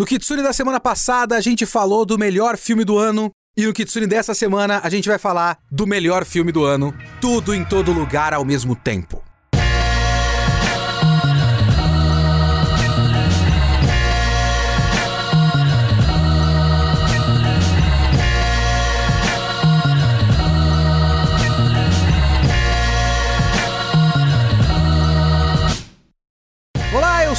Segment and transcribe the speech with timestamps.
[0.00, 3.30] No Kitsune da semana passada, a gente falou do melhor filme do ano.
[3.54, 6.94] E no Kitsune dessa semana, a gente vai falar do melhor filme do ano.
[7.20, 9.22] Tudo em todo lugar ao mesmo tempo.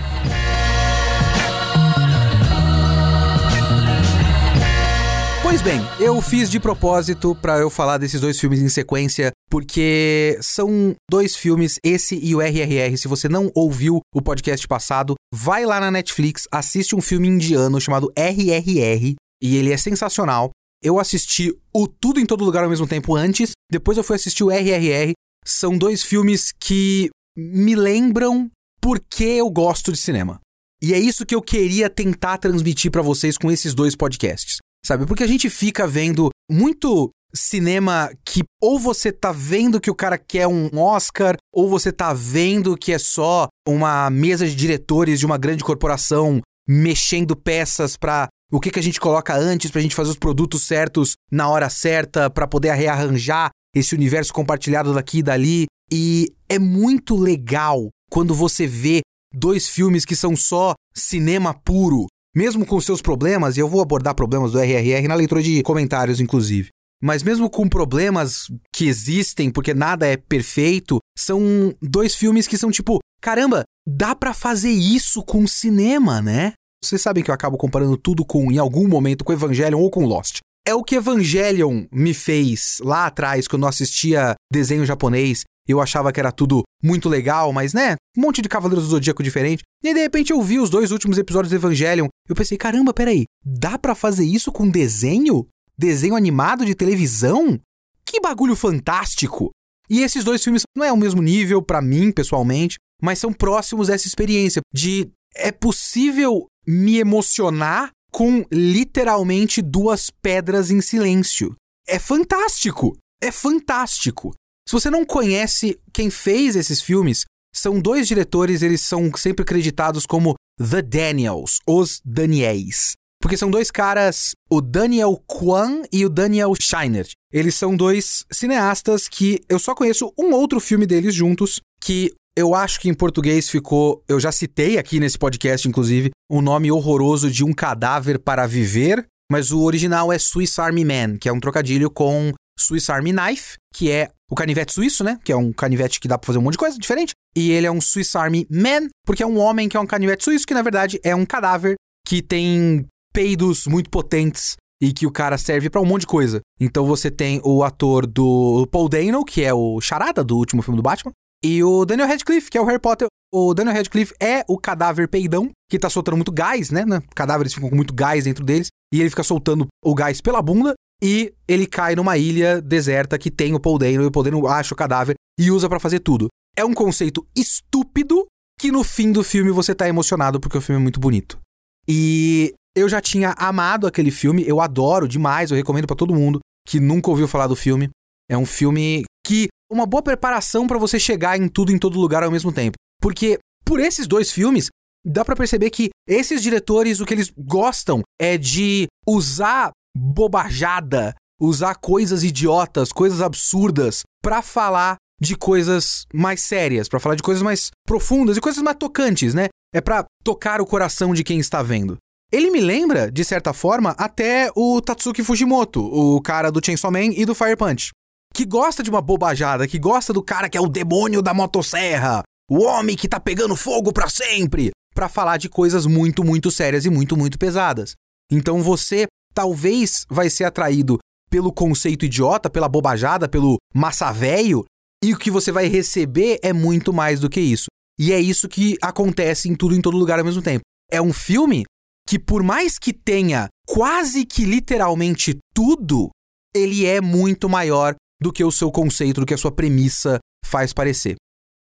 [5.55, 10.37] Pois bem, eu fiz de propósito para eu falar desses dois filmes em sequência, porque
[10.43, 12.99] são dois filmes, esse e o RRR.
[12.99, 17.81] Se você não ouviu o podcast passado, vai lá na Netflix, assiste um filme indiano
[17.81, 20.51] chamado RRR, e ele é sensacional.
[20.83, 24.43] Eu assisti o Tudo em Todo Lugar ao mesmo tempo antes, depois eu fui assistir
[24.43, 25.13] o RRR.
[25.47, 30.41] São dois filmes que me lembram por que eu gosto de cinema.
[30.83, 35.07] E é isso que eu queria tentar transmitir para vocês com esses dois podcasts sabe?
[35.07, 40.17] Porque a gente fica vendo muito cinema que ou você tá vendo que o cara
[40.17, 45.27] quer um Oscar, ou você tá vendo que é só uma mesa de diretores de
[45.27, 49.95] uma grande corporação mexendo peças para o que, que a gente coloca antes pra gente
[49.95, 55.23] fazer os produtos certos na hora certa, para poder rearranjar esse universo compartilhado daqui e
[55.23, 55.67] dali.
[55.93, 59.01] E é muito legal quando você vê
[59.35, 64.15] dois filmes que são só cinema puro, mesmo com seus problemas, e eu vou abordar
[64.15, 66.69] problemas do RRR na leitura de comentários, inclusive.
[67.03, 72.71] Mas mesmo com problemas que existem, porque nada é perfeito, são dois filmes que são
[72.71, 76.55] tipo, caramba, dá para fazer isso com cinema, né?
[76.83, 80.07] Vocês sabem que eu acabo comparando tudo com, em algum momento, com Evangelion ou com
[80.07, 80.39] Lost.
[80.67, 86.13] É o que Evangelion me fez lá atrás, quando eu assistia desenho japonês eu achava
[86.13, 89.63] que era tudo muito legal, mas né, um monte de Cavaleiros do Zodíaco diferente.
[89.83, 92.09] E aí, de repente eu vi os dois últimos episódios do Evangelion.
[92.29, 95.47] Eu pensei, caramba, peraí, dá para fazer isso com desenho?
[95.77, 97.59] Desenho animado de televisão?
[98.05, 99.51] Que bagulho fantástico!
[99.89, 103.89] E esses dois filmes não é o mesmo nível para mim, pessoalmente, mas são próximos
[103.89, 111.55] dessa experiência de é possível me emocionar com literalmente duas pedras em silêncio.
[111.87, 112.97] É fantástico!
[113.21, 114.33] É fantástico!
[114.67, 120.07] Se você não conhece quem fez esses filmes, são dois diretores, eles são sempre creditados
[120.07, 122.95] como The Daniels, os Daniels.
[123.21, 127.13] Porque são dois caras, o Daniel Kwan e o Daniel Scheinert.
[127.33, 132.55] Eles são dois cineastas que eu só conheço um outro filme deles juntos, que eu
[132.55, 136.71] acho que em português ficou, eu já citei aqui nesse podcast, inclusive, o um nome
[136.71, 141.33] horroroso de Um Cadáver para Viver, mas o original é Swiss Army Man, que é
[141.33, 145.19] um trocadilho com Swiss Army Knife, que é o canivete suíço, né?
[145.25, 147.13] Que é um canivete que dá pra fazer um monte de coisa diferente.
[147.37, 150.25] E ele é um Swiss Army Man, porque é um homem que é um canivete
[150.25, 155.13] suíço, que na verdade é um cadáver que tem peidos muito potentes e que o
[155.13, 156.41] cara serve para um monte de coisa.
[156.61, 160.77] Então você tem o ator do Paul Dano, que é o charada do último filme
[160.77, 161.13] do Batman,
[161.43, 163.07] e o Daniel Radcliffe, que é o Harry Potter.
[163.33, 166.85] O Daniel Radcliffe é o cadáver peidão, que tá soltando muito gás, né?
[167.15, 170.75] Cadáveres ficam com muito gás dentro deles, e ele fica soltando o gás pela bunda,
[171.03, 174.47] e ele cai numa ilha deserta que tem o Paul Dano e o Paul Dano
[174.47, 176.29] acha o cadáver e usa para fazer tudo.
[176.57, 178.27] É um conceito estúpido
[178.59, 181.39] que no fim do filme você tá emocionado porque o filme é muito bonito.
[181.87, 186.41] E eu já tinha amado aquele filme, eu adoro demais, eu recomendo para todo mundo
[186.67, 187.91] que nunca ouviu falar do filme.
[188.29, 192.23] É um filme que uma boa preparação para você chegar em tudo em todo lugar
[192.23, 192.77] ao mesmo tempo.
[193.01, 194.69] Porque por esses dois filmes
[195.05, 201.77] dá para perceber que esses diretores o que eles gostam é de usar bobajada, usar
[201.77, 207.71] coisas idiotas, coisas absurdas para falar de coisas mais sérias, para falar de coisas mais
[207.87, 209.49] profundas e coisas mais tocantes, né?
[209.73, 211.97] É para tocar o coração de quem está vendo.
[212.33, 217.13] Ele me lembra, de certa forma, até o Tatsuki Fujimoto, o cara do Chainsaw Man
[217.17, 217.91] e do Fire Punch,
[218.35, 222.23] que gosta de uma bobajada, que gosta do cara que é o demônio da motosserra,
[222.51, 226.85] o homem que tá pegando fogo para sempre, para falar de coisas muito, muito sérias
[226.85, 227.95] e muito, muito pesadas.
[228.31, 230.99] Então você talvez vai ser atraído
[231.29, 234.65] pelo conceito idiota, pela bobajada, pelo massa velho,
[235.03, 237.67] e o que você vai receber é muito mais do que isso.
[237.99, 240.63] E é isso que acontece em tudo em todo lugar ao mesmo tempo.
[240.91, 241.65] É um filme
[242.09, 246.11] que por mais que tenha quase que literalmente tudo,
[246.55, 250.73] ele é muito maior do que o seu conceito, do que a sua premissa faz
[250.73, 251.17] parecer.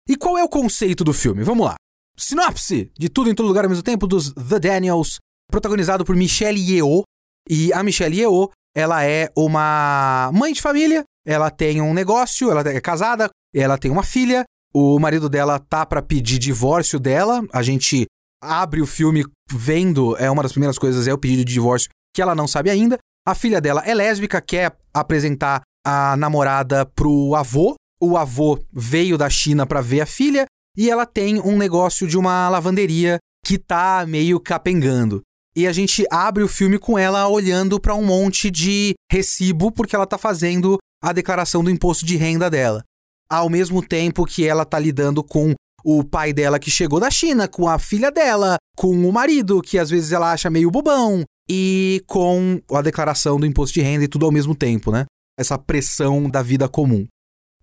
[0.08, 1.44] E qual é o conceito do filme?
[1.44, 1.76] Vamos lá.
[2.18, 5.18] Sinopse de Tudo em Todo Lugar ao mesmo tempo dos The Daniels,
[5.52, 7.04] protagonizado por Michelle Yeoh.
[7.50, 12.62] E a Michelle Yeoh, ela é uma mãe de família, ela tem um negócio, ela
[12.62, 17.44] é casada, ela tem uma filha, o marido dela tá para pedir divórcio dela.
[17.52, 18.06] A gente
[18.42, 22.22] abre o filme vendo, é uma das primeiras coisas é o pedido de divórcio que
[22.22, 22.98] ela não sabe ainda.
[23.26, 27.76] A filha dela é lésbica, quer apresentar a namorada pro avô.
[28.00, 30.46] O avô veio da China para ver a filha
[30.78, 35.22] e ela tem um negócio de uma lavanderia que tá meio capengando.
[35.58, 39.96] E a gente abre o filme com ela olhando para um monte de recibo porque
[39.96, 42.84] ela tá fazendo a declaração do imposto de renda dela.
[43.28, 47.48] Ao mesmo tempo que ela tá lidando com o pai dela que chegou da China,
[47.48, 52.04] com a filha dela, com o marido que às vezes ela acha meio bobão, e
[52.06, 55.06] com a declaração do imposto de renda e tudo ao mesmo tempo, né?
[55.40, 57.08] Essa pressão da vida comum.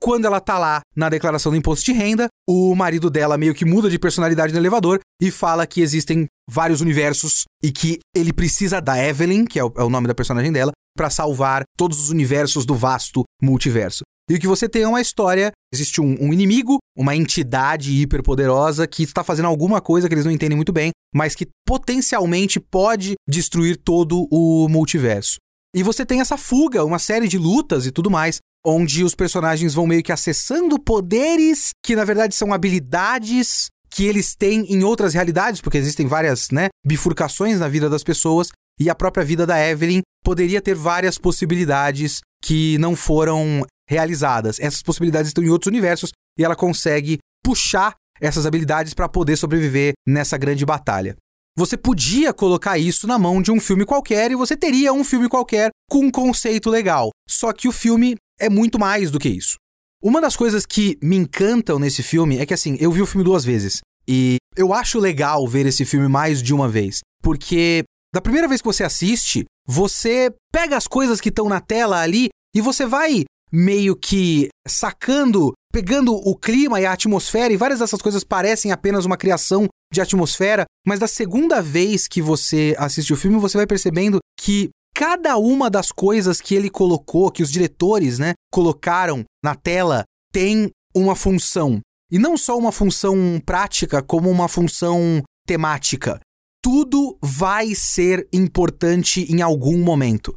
[0.05, 3.65] Quando ela tá lá na declaração do imposto de renda, o marido dela meio que
[3.65, 8.83] muda de personalidade no elevador e fala que existem vários universos e que ele precisa
[8.83, 12.67] da Evelyn, que é o, é nome da personagem dela, para salvar todos os universos
[12.67, 14.03] do vasto multiverso.
[14.31, 18.87] E o que você tem é uma história: existe um, um inimigo, uma entidade hiperpoderosa
[18.87, 23.15] que está fazendo alguma coisa que eles não entendem muito bem, mas que potencialmente pode
[23.27, 25.37] destruir todo o multiverso.
[25.75, 29.75] E você tem essa fuga, uma série de lutas e tudo mais, onde os personagens
[29.75, 35.15] vão meio que acessando poderes que na verdade são habilidades que eles têm em outras
[35.15, 38.49] realidades, porque existem várias, né, bifurcações na vida das pessoas,
[38.81, 44.59] e a própria vida da Evelyn poderia ter várias possibilidades que não foram realizadas.
[44.59, 49.93] Essas possibilidades estão em outros universos e ela consegue puxar essas habilidades para poder sobreviver
[50.07, 51.15] nessa grande batalha.
[51.57, 55.29] Você podia colocar isso na mão de um filme qualquer e você teria um filme
[55.29, 57.11] qualquer com um conceito legal.
[57.29, 59.57] Só que o filme é muito mais do que isso.
[60.03, 63.25] Uma das coisas que me encantam nesse filme é que assim, eu vi o filme
[63.25, 67.85] duas vezes e eu acho legal ver esse filme mais de uma vez, porque
[68.15, 72.29] da primeira vez que você assiste, você pega as coisas que estão na tela ali
[72.55, 78.03] e você vai meio que sacando, pegando o clima e a atmosfera, e várias dessas
[78.03, 83.17] coisas parecem apenas uma criação de atmosfera, mas da segunda vez que você assiste o
[83.17, 88.19] filme, você vai percebendo que cada uma das coisas que ele colocou, que os diretores,
[88.19, 91.81] né, colocaram na tela, tem uma função.
[92.11, 96.21] E não só uma função prática, como uma função temática.
[96.63, 100.37] Tudo vai ser importante em algum momento.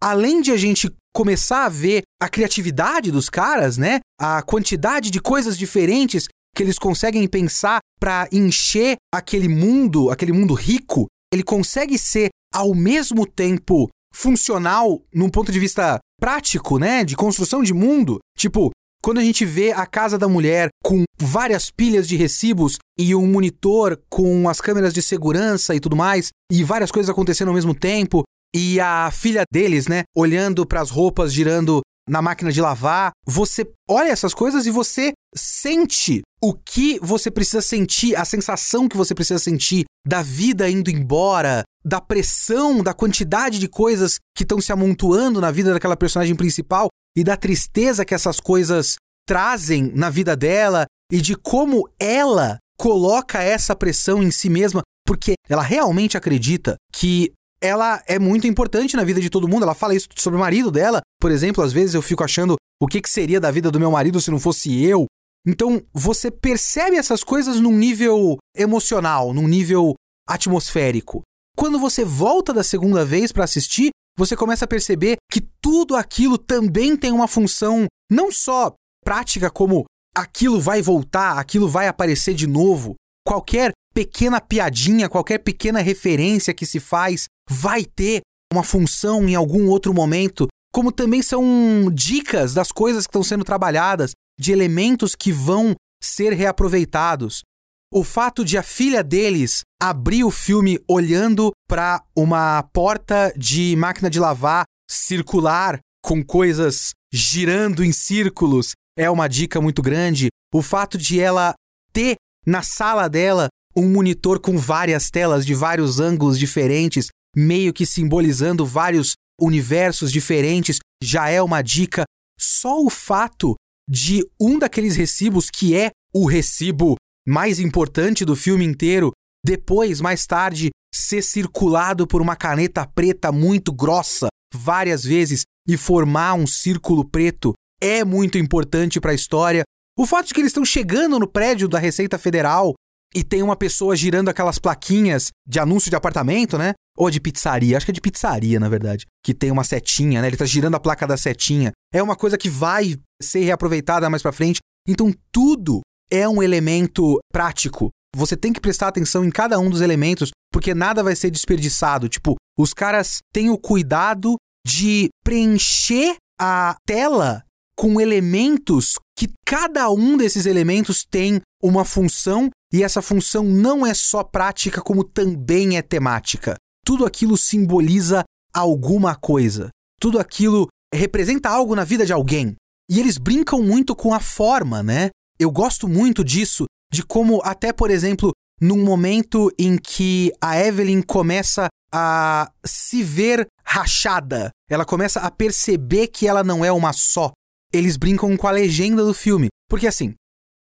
[0.00, 4.00] Além de a gente começar a ver a criatividade dos caras, né?
[4.18, 6.26] A quantidade de coisas diferentes
[6.56, 12.74] que eles conseguem pensar para encher aquele mundo, aquele mundo rico, ele consegue ser ao
[12.74, 13.88] mesmo tempo
[14.18, 18.18] funcional num ponto de vista prático, né, de construção de mundo.
[18.36, 18.70] Tipo,
[19.00, 23.26] quando a gente vê a casa da mulher com várias pilhas de recibos e um
[23.26, 27.74] monitor com as câmeras de segurança e tudo mais, e várias coisas acontecendo ao mesmo
[27.74, 28.24] tempo,
[28.54, 33.70] e a filha deles, né, olhando para as roupas girando na máquina de lavar, você
[33.88, 39.14] olha essas coisas e você sente o que você precisa sentir, a sensação que você
[39.14, 44.72] precisa sentir da vida indo embora, da pressão, da quantidade de coisas que estão se
[44.72, 50.36] amontoando na vida daquela personagem principal e da tristeza que essas coisas trazem na vida
[50.36, 56.76] dela e de como ela coloca essa pressão em si mesma, porque ela realmente acredita
[56.92, 59.64] que ela é muito importante na vida de todo mundo.
[59.64, 61.00] Ela fala isso sobre o marido dela.
[61.20, 63.90] Por exemplo, às vezes eu fico achando o que, que seria da vida do meu
[63.90, 65.06] marido se não fosse eu.
[65.46, 69.94] Então, você percebe essas coisas num nível emocional, num nível
[70.28, 71.22] atmosférico.
[71.58, 76.38] Quando você volta da segunda vez para assistir, você começa a perceber que tudo aquilo
[76.38, 78.72] também tem uma função não só
[79.04, 79.84] prática, como
[80.16, 82.94] aquilo vai voltar, aquilo vai aparecer de novo.
[83.26, 88.20] Qualquer pequena piadinha, qualquer pequena referência que se faz vai ter
[88.52, 93.42] uma função em algum outro momento, como também são dicas das coisas que estão sendo
[93.42, 97.42] trabalhadas, de elementos que vão ser reaproveitados.
[97.90, 104.10] O fato de a filha deles abrir o filme olhando para uma porta de máquina
[104.10, 110.28] de lavar circular com coisas girando em círculos é uma dica muito grande.
[110.52, 111.54] O fato de ela
[111.90, 112.16] ter
[112.46, 118.66] na sala dela um monitor com várias telas de vários ângulos diferentes, meio que simbolizando
[118.66, 122.04] vários universos diferentes, já é uma dica.
[122.38, 123.54] Só o fato
[123.88, 126.96] de um daqueles recibos que é o recibo
[127.28, 129.12] mais importante do filme inteiro,
[129.44, 136.34] depois, mais tarde, ser circulado por uma caneta preta muito grossa várias vezes e formar
[136.34, 139.62] um círculo preto é muito importante para a história.
[139.96, 142.74] O fato de que eles estão chegando no prédio da Receita Federal
[143.14, 146.72] e tem uma pessoa girando aquelas plaquinhas de anúncio de apartamento, né?
[146.96, 150.28] Ou de pizzaria, acho que é de pizzaria, na verdade, que tem uma setinha, né?
[150.28, 151.72] Ele tá girando a placa da setinha.
[151.92, 154.60] É uma coisa que vai ser reaproveitada mais para frente.
[154.86, 157.90] Então tudo é um elemento prático.
[158.16, 162.08] Você tem que prestar atenção em cada um dos elementos, porque nada vai ser desperdiçado.
[162.08, 164.36] Tipo, os caras têm o cuidado
[164.66, 167.44] de preencher a tela
[167.76, 173.94] com elementos que cada um desses elementos tem uma função e essa função não é
[173.94, 176.56] só prática, como também é temática.
[176.84, 179.70] Tudo aquilo simboliza alguma coisa.
[180.00, 182.56] Tudo aquilo representa algo na vida de alguém.
[182.90, 185.10] E eles brincam muito com a forma, né?
[185.38, 191.00] Eu gosto muito disso, de como, até por exemplo, num momento em que a Evelyn
[191.02, 197.32] começa a se ver rachada, ela começa a perceber que ela não é uma só.
[197.72, 199.48] Eles brincam com a legenda do filme.
[199.68, 200.14] Porque assim,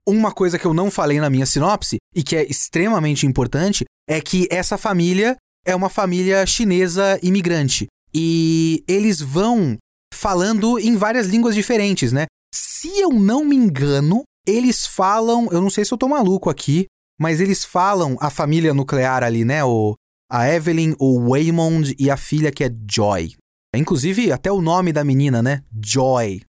[0.07, 4.21] uma coisa que eu não falei na minha sinopse e que é extremamente importante é
[4.21, 7.87] que essa família é uma família chinesa imigrante.
[8.13, 9.77] E eles vão
[10.13, 12.27] falando em várias línguas diferentes, né?
[12.55, 16.87] Se eu não me engano, eles falam, eu não sei se eu tô maluco aqui,
[17.19, 19.65] mas eles falam a família nuclear ali, né?
[19.65, 19.95] O,
[20.31, 23.35] a Evelyn, o Waymond e a filha que é Joy.
[23.75, 25.63] Inclusive, até o nome da menina, né?
[25.85, 26.43] Joy.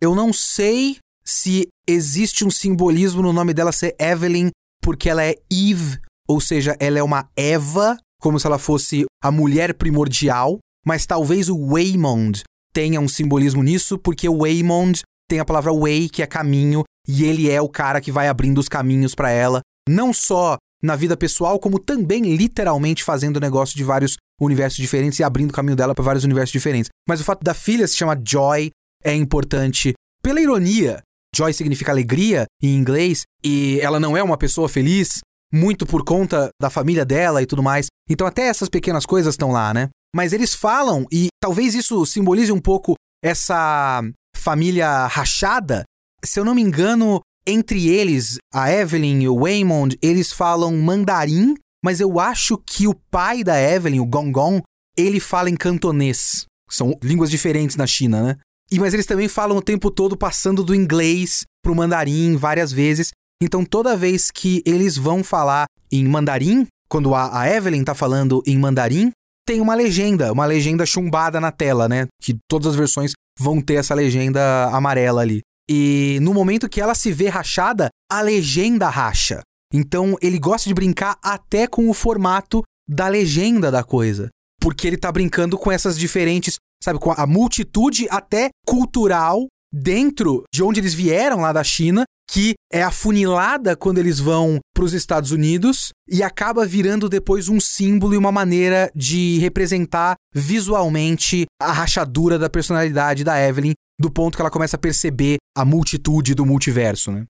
[0.00, 4.50] Eu não sei se existe um simbolismo no nome dela ser Evelyn
[4.82, 9.30] porque ela é Eve, ou seja, ela é uma Eva, como se ela fosse a
[9.30, 15.46] mulher primordial, mas talvez o Waymond tenha um simbolismo nisso, porque o Waymond tem a
[15.46, 19.14] palavra way, que é caminho, e ele é o cara que vai abrindo os caminhos
[19.14, 24.76] para ela, não só na vida pessoal, como também literalmente fazendo negócio de vários universos
[24.76, 26.90] diferentes e abrindo o caminho dela para vários universos diferentes.
[27.08, 28.70] Mas o fato da filha se chamar Joy
[29.02, 31.00] é importante pela ironia.
[31.34, 35.20] Joy significa alegria em inglês e ela não é uma pessoa feliz
[35.50, 37.86] muito por conta da família dela e tudo mais.
[38.06, 39.88] Então até essas pequenas coisas estão lá, né?
[40.14, 44.02] Mas eles falam e talvez isso simbolize um pouco essa
[44.42, 45.84] família rachada.
[46.24, 51.54] Se eu não me engano, entre eles, a Evelyn e o Waymond, eles falam mandarim,
[51.82, 54.62] mas eu acho que o pai da Evelyn, o Gong Gong,
[54.96, 56.44] ele fala em cantonês.
[56.68, 58.36] São línguas diferentes na China, né?
[58.70, 63.10] E mas eles também falam o tempo todo passando do inglês pro mandarim várias vezes.
[63.42, 68.42] Então toda vez que eles vão falar em mandarim, quando a, a Evelyn tá falando
[68.46, 69.10] em mandarim,
[69.46, 72.06] tem uma legenda, uma legenda chumbada na tela, né?
[72.22, 75.40] Que todas as versões vão ter essa legenda amarela ali.
[75.68, 79.40] E no momento que ela se vê rachada, a legenda racha.
[79.72, 84.28] Então ele gosta de brincar até com o formato da legenda da coisa.
[84.60, 90.62] Porque ele tá brincando com essas diferentes, sabe, com a multitude até cultural dentro de
[90.62, 95.32] onde eles vieram lá da China, que é afunilada quando eles vão para os Estados
[95.32, 102.38] Unidos e acaba virando depois um símbolo e uma maneira de representar visualmente a rachadura
[102.38, 107.12] da personalidade da Evelyn do ponto que ela começa a perceber a multitude do multiverso,
[107.12, 107.26] né?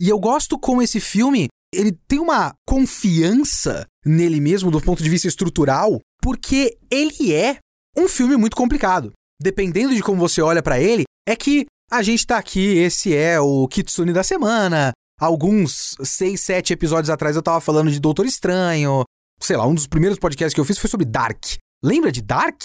[0.00, 5.10] E eu gosto como esse filme, ele tem uma confiança nele mesmo do ponto de
[5.10, 7.58] vista estrutural, porque ele é
[7.96, 9.10] um filme muito complicado.
[9.42, 13.40] Dependendo de como você olha para ele, é que a gente tá aqui, esse é
[13.40, 14.92] o Kitsune da semana.
[15.20, 19.02] Alguns seis, sete episódios atrás eu tava falando de Doutor Estranho.
[19.40, 21.44] Sei lá, um dos primeiros podcasts que eu fiz foi sobre Dark.
[21.82, 22.60] Lembra de Dark?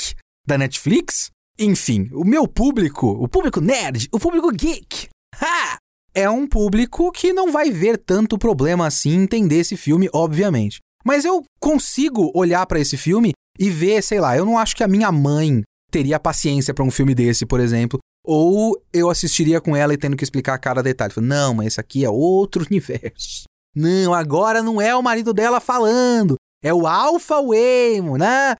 [0.45, 1.29] Da Netflix?
[1.57, 5.07] Enfim, o meu público, o público nerd, o público geek,
[5.39, 5.77] ha!
[6.15, 10.79] é um público que não vai ver tanto problema assim entender esse filme, obviamente.
[11.05, 14.83] Mas eu consigo olhar para esse filme e ver, sei lá, eu não acho que
[14.83, 19.75] a minha mãe teria paciência para um filme desse, por exemplo, ou eu assistiria com
[19.75, 21.13] ela e tendo que explicar cada detalhe.
[21.17, 23.43] Não, mas esse aqui é outro universo.
[23.75, 26.35] Não, agora não é o marido dela falando.
[26.63, 28.55] É o Alpha Waymo, né?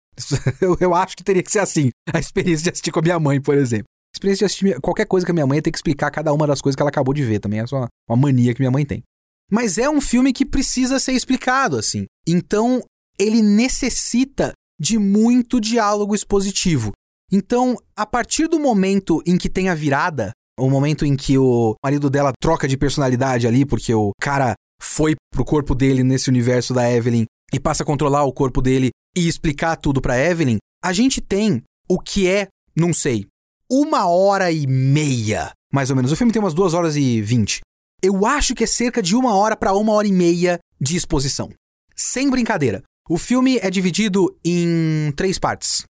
[0.60, 1.90] Eu, eu acho que teria que ser assim.
[2.12, 3.86] A experiência de assistir com a minha mãe, por exemplo.
[4.14, 6.46] A experiência de assistir qualquer coisa com a minha mãe ter que explicar cada uma
[6.46, 7.40] das coisas que ela acabou de ver.
[7.40, 9.04] Também é só uma mania que minha mãe tem.
[9.50, 12.06] Mas é um filme que precisa ser explicado, assim.
[12.28, 12.82] Então,
[13.18, 16.92] ele necessita de muito diálogo expositivo.
[17.34, 21.74] Então, a partir do momento em que tem a virada, o momento em que o
[21.84, 26.76] marido dela troca de personalidade ali, porque o cara foi pro corpo dele nesse universo
[26.76, 30.94] da Evelyn e passa a controlar o corpo dele e explicar tudo para Evelyn, a
[30.94, 33.26] gente tem o que é, não sei,
[33.68, 36.12] uma hora e meia mais ou menos.
[36.12, 37.62] O filme tem umas 2 horas e 20.
[38.04, 41.50] Eu acho que é cerca de uma hora para uma hora e meia de exposição.
[41.96, 42.84] Sem brincadeira.
[43.10, 45.84] O filme é dividido em três partes.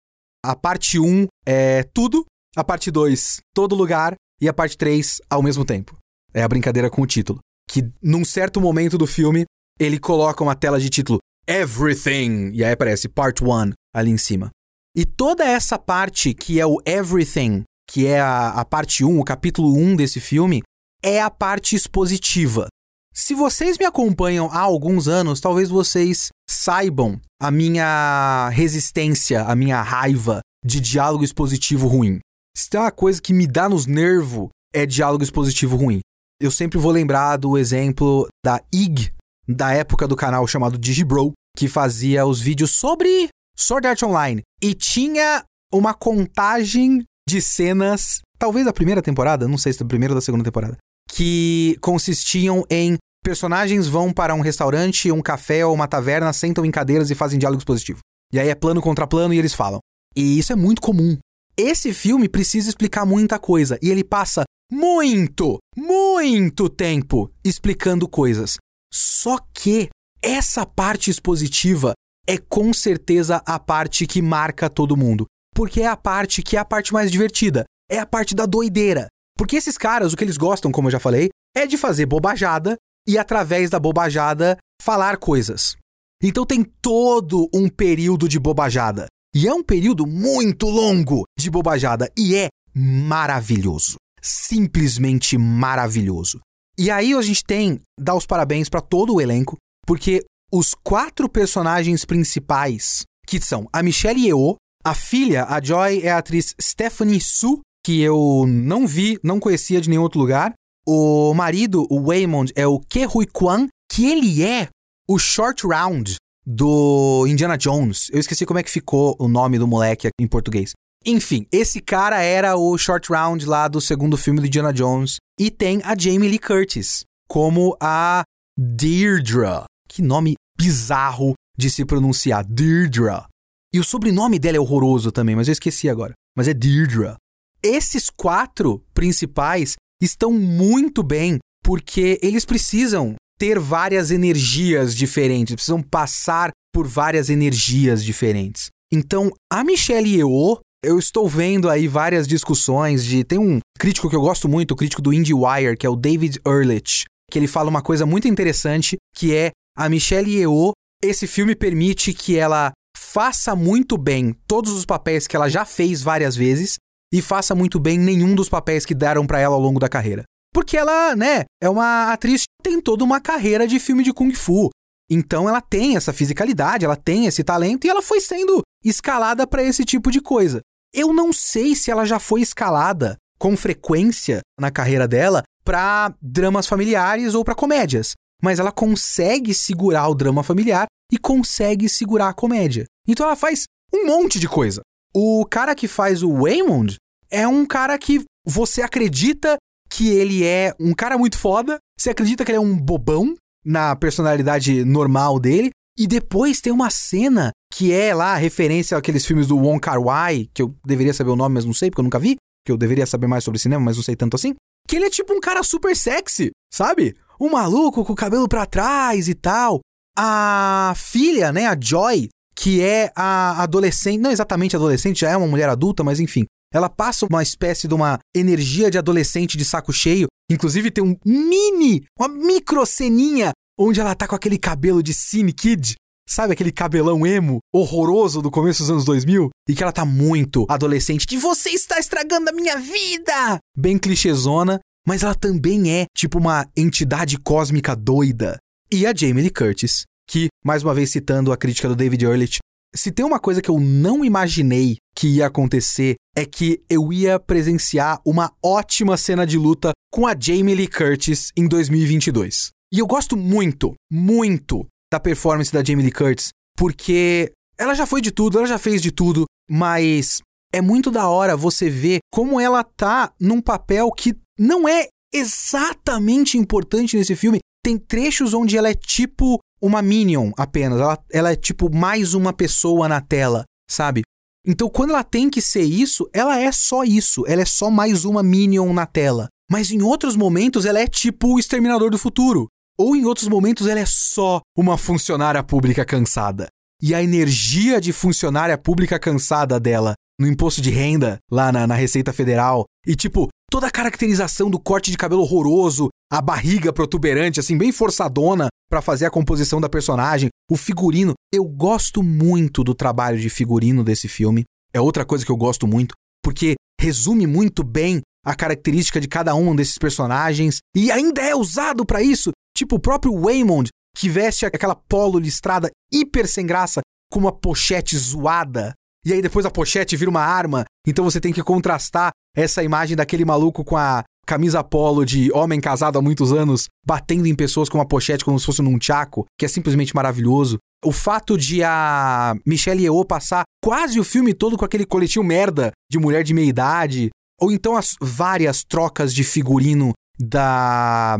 [0.42, 2.24] A parte 1 é tudo,
[2.56, 5.96] a parte 2 todo lugar e a parte 3 ao mesmo tempo.
[6.32, 7.40] É a brincadeira com o título.
[7.68, 9.44] Que num certo momento do filme,
[9.78, 14.50] ele coloca uma tela de título Everything e aí aparece Part 1 ali em cima.
[14.96, 19.24] E toda essa parte que é o Everything, que é a, a parte 1, o
[19.24, 20.62] capítulo 1 desse filme,
[21.02, 22.66] é a parte expositiva.
[23.12, 29.80] Se vocês me acompanham há alguns anos, talvez vocês saibam a minha resistência, a minha
[29.80, 32.18] raiva de diálogo expositivo ruim.
[32.56, 36.00] Se tem uma coisa que me dá nos nervos, é diálogo expositivo ruim.
[36.40, 39.12] Eu sempre vou lembrar do exemplo da IG,
[39.48, 44.42] da época do canal chamado Digibro, que fazia os vídeos sobre Sword Art Online.
[44.62, 50.12] E tinha uma contagem de cenas, talvez da primeira temporada, não sei se da primeira
[50.12, 50.76] ou da segunda temporada,
[51.10, 56.70] que consistiam em personagens vão para um restaurante, um café ou uma taverna, sentam em
[56.70, 58.00] cadeiras e fazem diálogo expositivo.
[58.32, 59.80] E aí é plano contra plano e eles falam.
[60.16, 61.18] E isso é muito comum.
[61.56, 68.56] Esse filme precisa explicar muita coisa e ele passa muito, muito tempo explicando coisas.
[68.92, 69.88] Só que
[70.22, 71.92] essa parte expositiva
[72.26, 76.60] é com certeza a parte que marca todo mundo, porque é a parte que é
[76.60, 79.08] a parte mais divertida, é a parte da doideira.
[79.36, 82.76] Porque esses caras, o que eles gostam, como eu já falei, é de fazer bobajada
[83.10, 85.76] e através da bobajada falar coisas.
[86.22, 89.06] Então tem todo um período de bobajada.
[89.34, 93.96] E é um período muito longo de bobajada e é maravilhoso.
[94.22, 96.38] Simplesmente maravilhoso.
[96.78, 101.28] E aí a gente tem dar os parabéns para todo o elenco, porque os quatro
[101.28, 107.20] personagens principais, que são a Michelle Yeoh, a filha, a Joy, é a atriz Stephanie
[107.20, 110.52] Su, que eu não vi, não conhecia de nenhum outro lugar.
[110.92, 114.68] O marido, o Waymond, é o Ke Kwan, que ele é
[115.08, 118.08] o Short Round do Indiana Jones.
[118.10, 120.72] Eu esqueci como é que ficou o nome do moleque em português.
[121.06, 125.18] Enfim, esse cara era o Short Round lá do segundo filme do Indiana Jones.
[125.38, 128.24] E tem a Jamie Lee Curtis como a
[128.58, 129.62] Deirdre.
[129.88, 133.28] Que nome bizarro de se pronunciar, Deirdre.
[133.72, 136.14] E o sobrenome dela é horroroso também, mas eu esqueci agora.
[136.36, 137.14] Mas é Deirdre.
[137.62, 146.50] Esses quatro principais estão muito bem porque eles precisam ter várias energias diferentes, precisam passar
[146.72, 148.68] por várias energias diferentes.
[148.92, 154.16] Então, a Michelle Yeoh, eu estou vendo aí várias discussões de tem um crítico que
[154.16, 157.70] eu gosto muito, o crítico do IndieWire, que é o David Ehrlich, que ele fala
[157.70, 163.56] uma coisa muito interessante, que é a Michelle Yeoh, esse filme permite que ela faça
[163.56, 166.76] muito bem todos os papéis que ela já fez várias vezes
[167.12, 170.24] e faça muito bem nenhum dos papéis que deram para ela ao longo da carreira.
[170.52, 174.32] Porque ela, né, é uma atriz que tem toda uma carreira de filme de Kung
[174.34, 174.70] Fu.
[175.10, 179.62] Então ela tem essa fisicalidade, ela tem esse talento e ela foi sendo escalada para
[179.62, 180.60] esse tipo de coisa.
[180.92, 186.66] Eu não sei se ela já foi escalada com frequência na carreira dela para dramas
[186.66, 192.34] familiares ou para comédias, mas ela consegue segurar o drama familiar e consegue segurar a
[192.34, 192.84] comédia.
[193.06, 194.80] Então ela faz um monte de coisa.
[195.14, 196.96] O cara que faz o Waymond
[197.30, 199.56] é um cara que você acredita
[199.88, 203.94] que ele é um cara muito foda, você acredita que ele é um bobão na
[203.96, 209.58] personalidade normal dele, e depois tem uma cena que é lá referência àqueles filmes do
[209.58, 212.36] Wong Kar-wai, que eu deveria saber o nome, mas não sei porque eu nunca vi,
[212.64, 214.54] que eu deveria saber mais sobre cinema, mas não sei tanto assim,
[214.88, 217.16] que ele é tipo um cara super sexy, sabe?
[217.40, 219.80] Um maluco com o cabelo para trás e tal.
[220.16, 222.28] A filha, né, a Joy,
[222.60, 226.90] que é a adolescente, não exatamente adolescente, já é uma mulher adulta, mas enfim, ela
[226.90, 230.26] passa uma espécie de uma energia de adolescente de saco cheio.
[230.50, 235.54] Inclusive tem um mini, uma micro ceninha onde ela tá com aquele cabelo de Cine
[235.54, 235.94] Kid.
[236.28, 239.48] Sabe aquele cabelão emo horroroso do começo dos anos 2000?
[239.66, 243.58] E que ela tá muito adolescente, de você está estragando a minha vida!
[243.74, 248.58] Bem clichêzona, mas ela também é tipo uma entidade cósmica doida.
[248.92, 252.58] E a Jamie Lee Curtis, que, mais uma vez citando a crítica do David Ehrlich,
[252.94, 257.40] se tem uma coisa que eu não imaginei que ia acontecer é que eu ia
[257.40, 262.70] presenciar uma ótima cena de luta com a Jamie Lee Curtis em 2022.
[262.92, 268.20] E eu gosto muito, muito da performance da Jamie Lee Curtis, porque ela já foi
[268.20, 270.40] de tudo, ela já fez de tudo, mas
[270.72, 276.56] é muito da hora você ver como ela tá num papel que não é exatamente
[276.56, 277.58] importante nesse filme.
[277.84, 281.00] Tem trechos onde ela é tipo uma minion apenas.
[281.00, 284.22] Ela, ela é tipo mais uma pessoa na tela, sabe?
[284.66, 287.46] Então, quando ela tem que ser isso, ela é só isso.
[287.46, 289.48] Ela é só mais uma minion na tela.
[289.70, 292.66] Mas em outros momentos ela é tipo o Exterminador do Futuro.
[292.98, 296.68] Ou em outros momentos ela é só uma funcionária pública cansada.
[297.00, 301.94] E a energia de funcionária pública cansada dela no imposto de renda, lá na, na
[301.94, 307.60] Receita Federal, e tipo, toda a caracterização do corte de cabelo horroroso, a barriga protuberante,
[307.60, 311.34] assim, bem forçadona para fazer a composição da personagem, o figurino.
[311.54, 314.64] Eu gosto muito do trabalho de figurino desse filme.
[314.92, 319.54] É outra coisa que eu gosto muito, porque resume muito bem a característica de cada
[319.54, 324.66] um desses personagens e ainda é usado para isso, tipo o próprio Waymond, que veste
[324.66, 328.94] aquela polo listrada hiper sem graça com uma pochete zoada.
[329.24, 333.16] E aí depois a pochete vira uma arma, então você tem que contrastar essa imagem
[333.16, 337.88] daquele maluco com a camisa polo de homem casado há muitos anos, batendo em pessoas
[337.88, 340.76] com uma pochete como se fosse num tchaco, que é simplesmente maravilhoso.
[341.04, 345.92] O fato de a Michelle Yeoh passar quase o filme todo com aquele coletinho merda
[346.10, 351.38] de mulher de meia idade, ou então as várias trocas de figurino da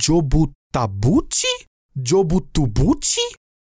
[0.00, 1.46] Jobutabuchi?
[1.94, 3.20] Jobutubuchi?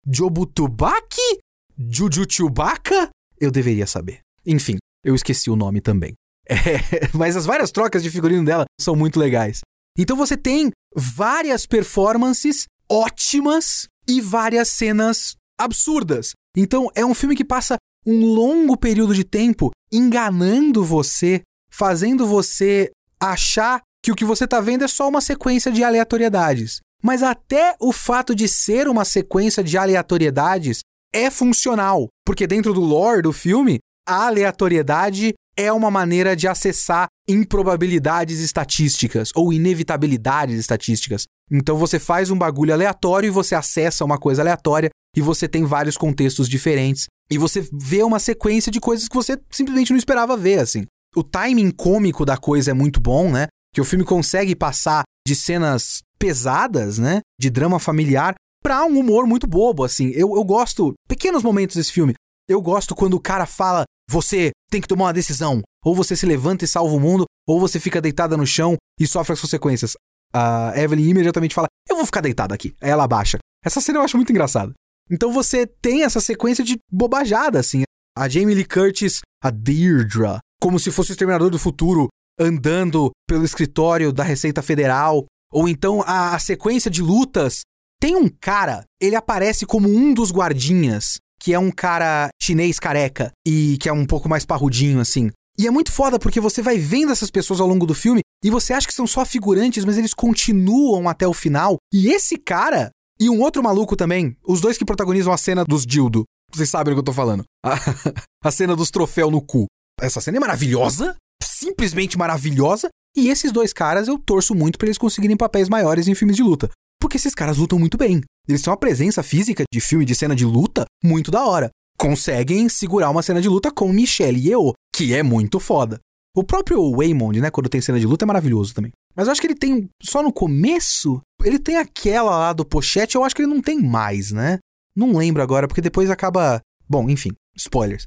[0.07, 1.39] Jobutubaki?
[1.77, 3.09] Jujutubaka?
[3.41, 4.21] Eu deveria saber.
[4.47, 6.15] Enfim, eu esqueci o nome também.
[6.49, 9.61] É, mas as várias trocas de figurino dela são muito legais.
[9.99, 16.33] Então você tem várias performances ótimas e várias cenas absurdas.
[16.57, 22.91] Então é um filme que passa um longo período de tempo enganando você, fazendo você
[23.21, 26.81] achar que o que você está vendo é só uma sequência de aleatoriedades.
[27.03, 30.81] Mas até o fato de ser uma sequência de aleatoriedades
[31.13, 37.09] é funcional, porque dentro do lore do filme, a aleatoriedade é uma maneira de acessar
[37.29, 41.25] improbabilidades estatísticas ou inevitabilidades estatísticas.
[41.51, 45.65] Então você faz um bagulho aleatório e você acessa uma coisa aleatória e você tem
[45.65, 50.37] vários contextos diferentes e você vê uma sequência de coisas que você simplesmente não esperava
[50.37, 50.85] ver, assim.
[51.17, 53.49] O timing cômico da coisa é muito bom, né?
[53.75, 57.21] Que o filme consegue passar de cenas pesadas, né?
[57.41, 60.11] De drama familiar pra um humor muito bobo, assim.
[60.11, 62.15] Eu, eu gosto, pequenos momentos desse filme.
[62.49, 65.61] Eu gosto quando o cara fala, você tem que tomar uma decisão.
[65.85, 69.07] Ou você se levanta e salva o mundo, ou você fica deitada no chão e
[69.07, 69.93] sofre as consequências.
[70.33, 72.75] A Evelyn imediatamente fala, eu vou ficar deitada aqui.
[72.81, 73.39] Aí ela abaixa.
[73.63, 74.73] Essa cena eu acho muito engraçada.
[75.11, 77.83] Então você tem essa sequência de bobajada, assim.
[78.17, 82.09] A Jamie Lee Curtis, a Deirdre, como se fosse o Exterminador do Futuro,
[82.41, 85.27] andando pelo escritório da Receita Federal.
[85.53, 87.61] Ou então a, a sequência de lutas.
[88.01, 93.33] Tem um cara, ele aparece como um dos guardinhas, que é um cara chinês careca
[93.47, 95.31] e que é um pouco mais parrudinho, assim.
[95.59, 98.51] E é muito foda porque você vai vendo essas pessoas ao longo do filme e
[98.51, 101.77] você acha que são só figurantes, mas eles continuam até o final.
[101.93, 105.85] E esse cara e um outro maluco também, os dois que protagonizam a cena dos
[105.85, 106.23] dildo.
[106.55, 107.43] Vocês sabem do que eu tô falando.
[107.65, 107.75] A,
[108.45, 109.67] a cena dos troféus no cu.
[110.01, 112.89] Essa cena é maravilhosa, simplesmente maravilhosa.
[113.17, 116.43] E esses dois caras eu torço muito para eles conseguirem papéis maiores em filmes de
[116.45, 116.71] luta.
[117.01, 118.23] Porque esses caras lutam muito bem.
[118.49, 121.71] Eles têm uma presença física de filme de cena de luta muito da hora.
[121.99, 126.01] Conseguem segurar uma cena de luta com Michelle Yeoh, que é muito foda.
[126.37, 128.93] O próprio Waymond, né, quando tem cena de luta, é maravilhoso também.
[129.17, 133.17] Mas eu acho que ele tem, só no começo, ele tem aquela lá do pochete,
[133.17, 134.59] eu acho que ele não tem mais, né?
[134.97, 136.61] Não lembro agora, porque depois acaba.
[136.89, 138.05] Bom, enfim, spoilers.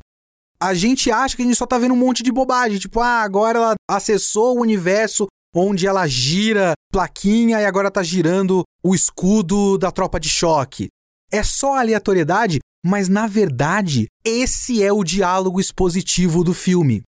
[0.61, 3.21] A gente acha que a gente só tá vendo um monte de bobagem, tipo, ah,
[3.21, 9.77] agora ela acessou o universo onde ela gira plaquinha e agora tá girando o escudo
[9.77, 10.87] da tropa de choque.
[11.31, 17.03] É só aleatoriedade, mas na verdade, esse é o diálogo expositivo do filme.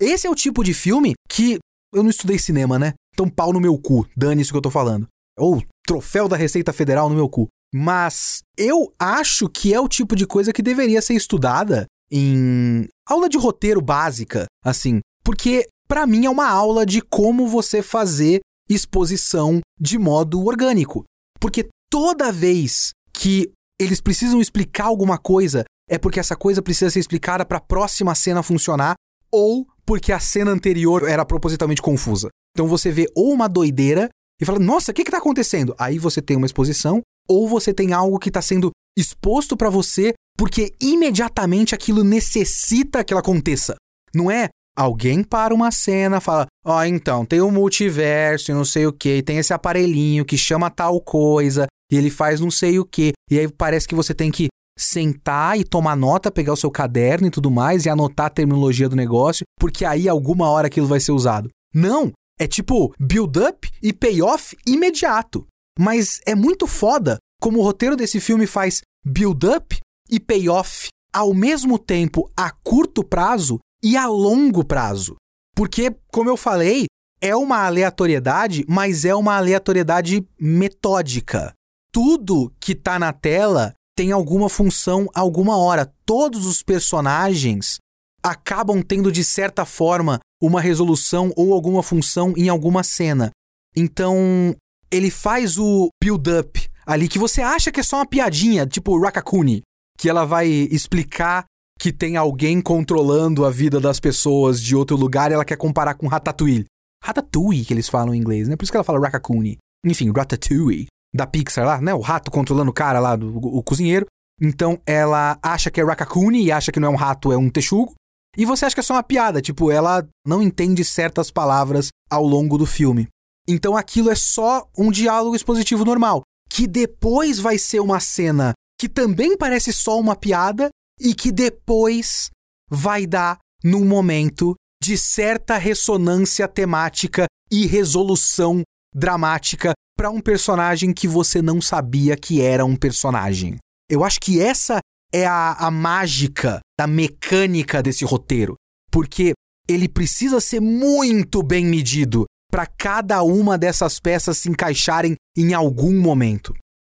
[0.00, 1.58] Esse é o tipo de filme que.
[1.92, 2.94] Eu não estudei cinema, né?
[3.12, 5.06] Então, pau no meu cu, dane isso que eu tô falando.
[5.38, 7.46] Ou troféu da Receita Federal no meu cu.
[7.72, 13.28] Mas eu acho que é o tipo de coisa que deveria ser estudada em aula
[13.28, 15.00] de roteiro básica, assim.
[15.24, 21.04] Porque para mim é uma aula de como você fazer exposição de modo orgânico.
[21.44, 27.00] Porque toda vez que eles precisam explicar alguma coisa, é porque essa coisa precisa ser
[27.00, 28.94] explicada para a próxima cena funcionar
[29.30, 32.30] ou porque a cena anterior era propositalmente confusa.
[32.56, 34.08] Então você vê ou uma doideira
[34.40, 35.74] e fala: "Nossa, o que está acontecendo?".
[35.78, 40.14] Aí você tem uma exposição ou você tem algo que está sendo exposto para você
[40.38, 43.76] porque imediatamente aquilo necessita que ela aconteça.
[44.14, 48.64] Não é alguém para uma cena, fala: Ó, oh, então, tem um multiverso e não
[48.64, 52.78] sei o que, tem esse aparelhinho que chama tal coisa, e ele faz não sei
[52.78, 56.56] o que, e aí parece que você tem que sentar e tomar nota, pegar o
[56.56, 60.66] seu caderno e tudo mais, e anotar a terminologia do negócio, porque aí alguma hora
[60.66, 61.48] aquilo vai ser usado.
[61.72, 62.12] Não!
[62.38, 65.46] É tipo build-up e payoff imediato.
[65.78, 69.78] Mas é muito foda como o roteiro desse filme faz build-up
[70.10, 75.14] e payoff ao mesmo tempo a curto prazo e a longo prazo.
[75.54, 76.86] Porque, como eu falei,
[77.20, 81.52] é uma aleatoriedade, mas é uma aleatoriedade metódica.
[81.92, 85.92] Tudo que tá na tela tem alguma função alguma hora.
[86.04, 87.78] Todos os personagens
[88.22, 93.30] acabam tendo, de certa forma, uma resolução ou alguma função em alguma cena.
[93.76, 94.56] Então,
[94.90, 99.62] ele faz o build-up ali que você acha que é só uma piadinha, tipo Rakakuni,
[99.98, 101.44] que ela vai explicar
[101.78, 105.94] que tem alguém controlando a vida das pessoas de outro lugar e ela quer comparar
[105.94, 106.66] com Ratatouille.
[107.02, 108.56] Ratatouille, que eles falam em inglês, né?
[108.56, 109.58] Por isso que ela fala Rakakuni.
[109.84, 111.92] Enfim, Ratatouille, da Pixar lá, né?
[111.92, 114.06] O rato controlando o cara lá, do, o cozinheiro.
[114.40, 117.50] Então ela acha que é Rakakuni e acha que não é um rato, é um
[117.50, 117.94] texugo.
[118.36, 122.24] E você acha que é só uma piada, tipo, ela não entende certas palavras ao
[122.24, 123.06] longo do filme.
[123.46, 128.88] Então aquilo é só um diálogo expositivo normal, que depois vai ser uma cena que
[128.88, 130.68] também parece só uma piada
[131.00, 132.30] e que depois
[132.70, 138.62] vai dar num momento de certa ressonância temática e resolução
[138.94, 143.56] dramática para um personagem que você não sabia que era um personagem.
[143.88, 144.78] Eu acho que essa
[145.12, 148.54] é a, a mágica da mecânica desse roteiro,
[148.90, 149.32] porque
[149.68, 155.98] ele precisa ser muito bem medido para cada uma dessas peças se encaixarem em algum
[155.98, 156.54] momento.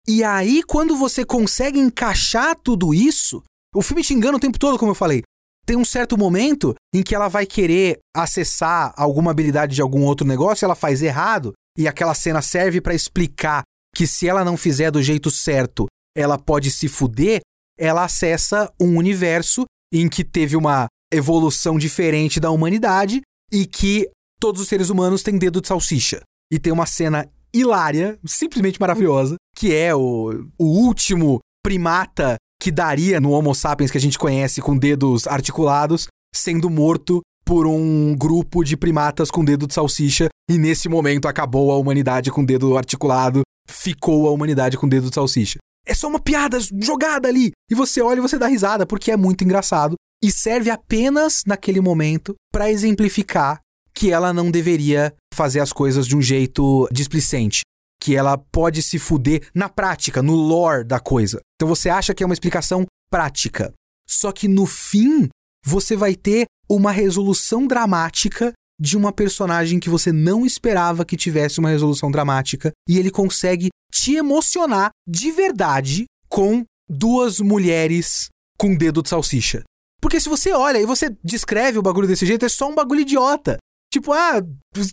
[0.06, 3.42] E aí, quando você consegue encaixar tudo isso,
[3.74, 5.22] o filme te engana o tempo todo, como eu falei.
[5.66, 10.26] Tem um certo momento em que ela vai querer acessar alguma habilidade de algum outro
[10.26, 13.62] negócio, ela faz errado, e aquela cena serve para explicar
[13.94, 17.40] que se ela não fizer do jeito certo, ela pode se fuder,
[17.78, 24.08] ela acessa um universo em que teve uma evolução diferente da humanidade e que
[24.40, 26.20] todos os seres humanos têm dedo de salsicha.
[26.52, 33.20] E tem uma cena hilária, simplesmente maravilhosa, que é o, o último primata que daria
[33.20, 38.64] no Homo sapiens que a gente conhece com dedos articulados, sendo morto por um grupo
[38.64, 43.42] de primatas com dedo de salsicha, e nesse momento acabou a humanidade com dedo articulado,
[43.68, 45.58] ficou a humanidade com dedo de salsicha.
[45.86, 47.52] É só uma piada jogada ali.
[47.70, 49.96] E você olha e você dá risada, porque é muito engraçado.
[50.22, 53.60] E serve apenas naquele momento para exemplificar
[53.94, 57.60] que ela não deveria fazer as coisas de um jeito displicente.
[58.00, 61.40] Que ela pode se fuder na prática, no lore da coisa.
[61.56, 63.72] Então você acha que é uma explicação prática.
[64.08, 65.28] Só que no fim,
[65.64, 71.60] você vai ter uma resolução dramática de uma personagem que você não esperava que tivesse
[71.60, 78.28] uma resolução dramática e ele consegue te emocionar de verdade com duas mulheres
[78.58, 79.62] com dedo de salsicha.
[80.00, 83.00] Porque se você olha e você descreve o bagulho desse jeito, é só um bagulho
[83.00, 83.56] idiota.
[83.94, 84.42] Tipo, ah,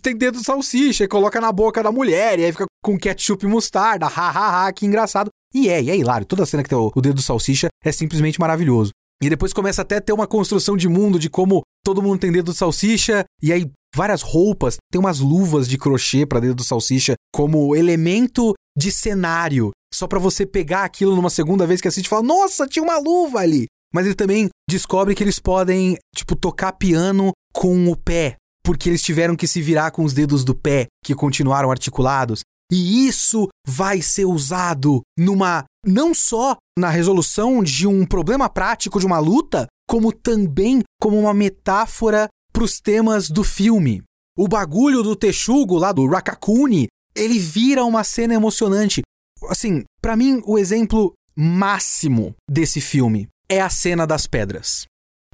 [0.00, 3.44] tem dedo de salsicha e coloca na boca da mulher, e aí fica com ketchup
[3.44, 5.28] e mostarda, ha, que engraçado.
[5.52, 6.24] E é, e é hilário.
[6.24, 8.92] Toda cena que tem o dedo de salsicha é simplesmente maravilhoso.
[9.20, 12.30] E depois começa até a ter uma construção de mundo de como todo mundo tem
[12.30, 16.64] dedo de salsicha, e aí várias roupas, tem umas luvas de crochê para dedo de
[16.64, 22.06] salsicha como elemento de cenário, só para você pegar aquilo numa segunda vez que assiste
[22.06, 23.66] e falar: "Nossa, tinha uma luva ali".
[23.92, 29.02] Mas ele também descobre que eles podem, tipo, tocar piano com o pé, porque eles
[29.02, 32.40] tiveram que se virar com os dedos do pé, que continuaram articulados.
[32.70, 39.04] E isso vai ser usado numa não só na resolução de um problema prático de
[39.04, 44.02] uma luta, como também como uma metáfora para os temas do filme.
[44.38, 49.02] O bagulho do texugo lá do Rakakuni ele vira uma cena emocionante.
[49.48, 54.86] Assim, para mim, o exemplo máximo desse filme é a cena das pedras.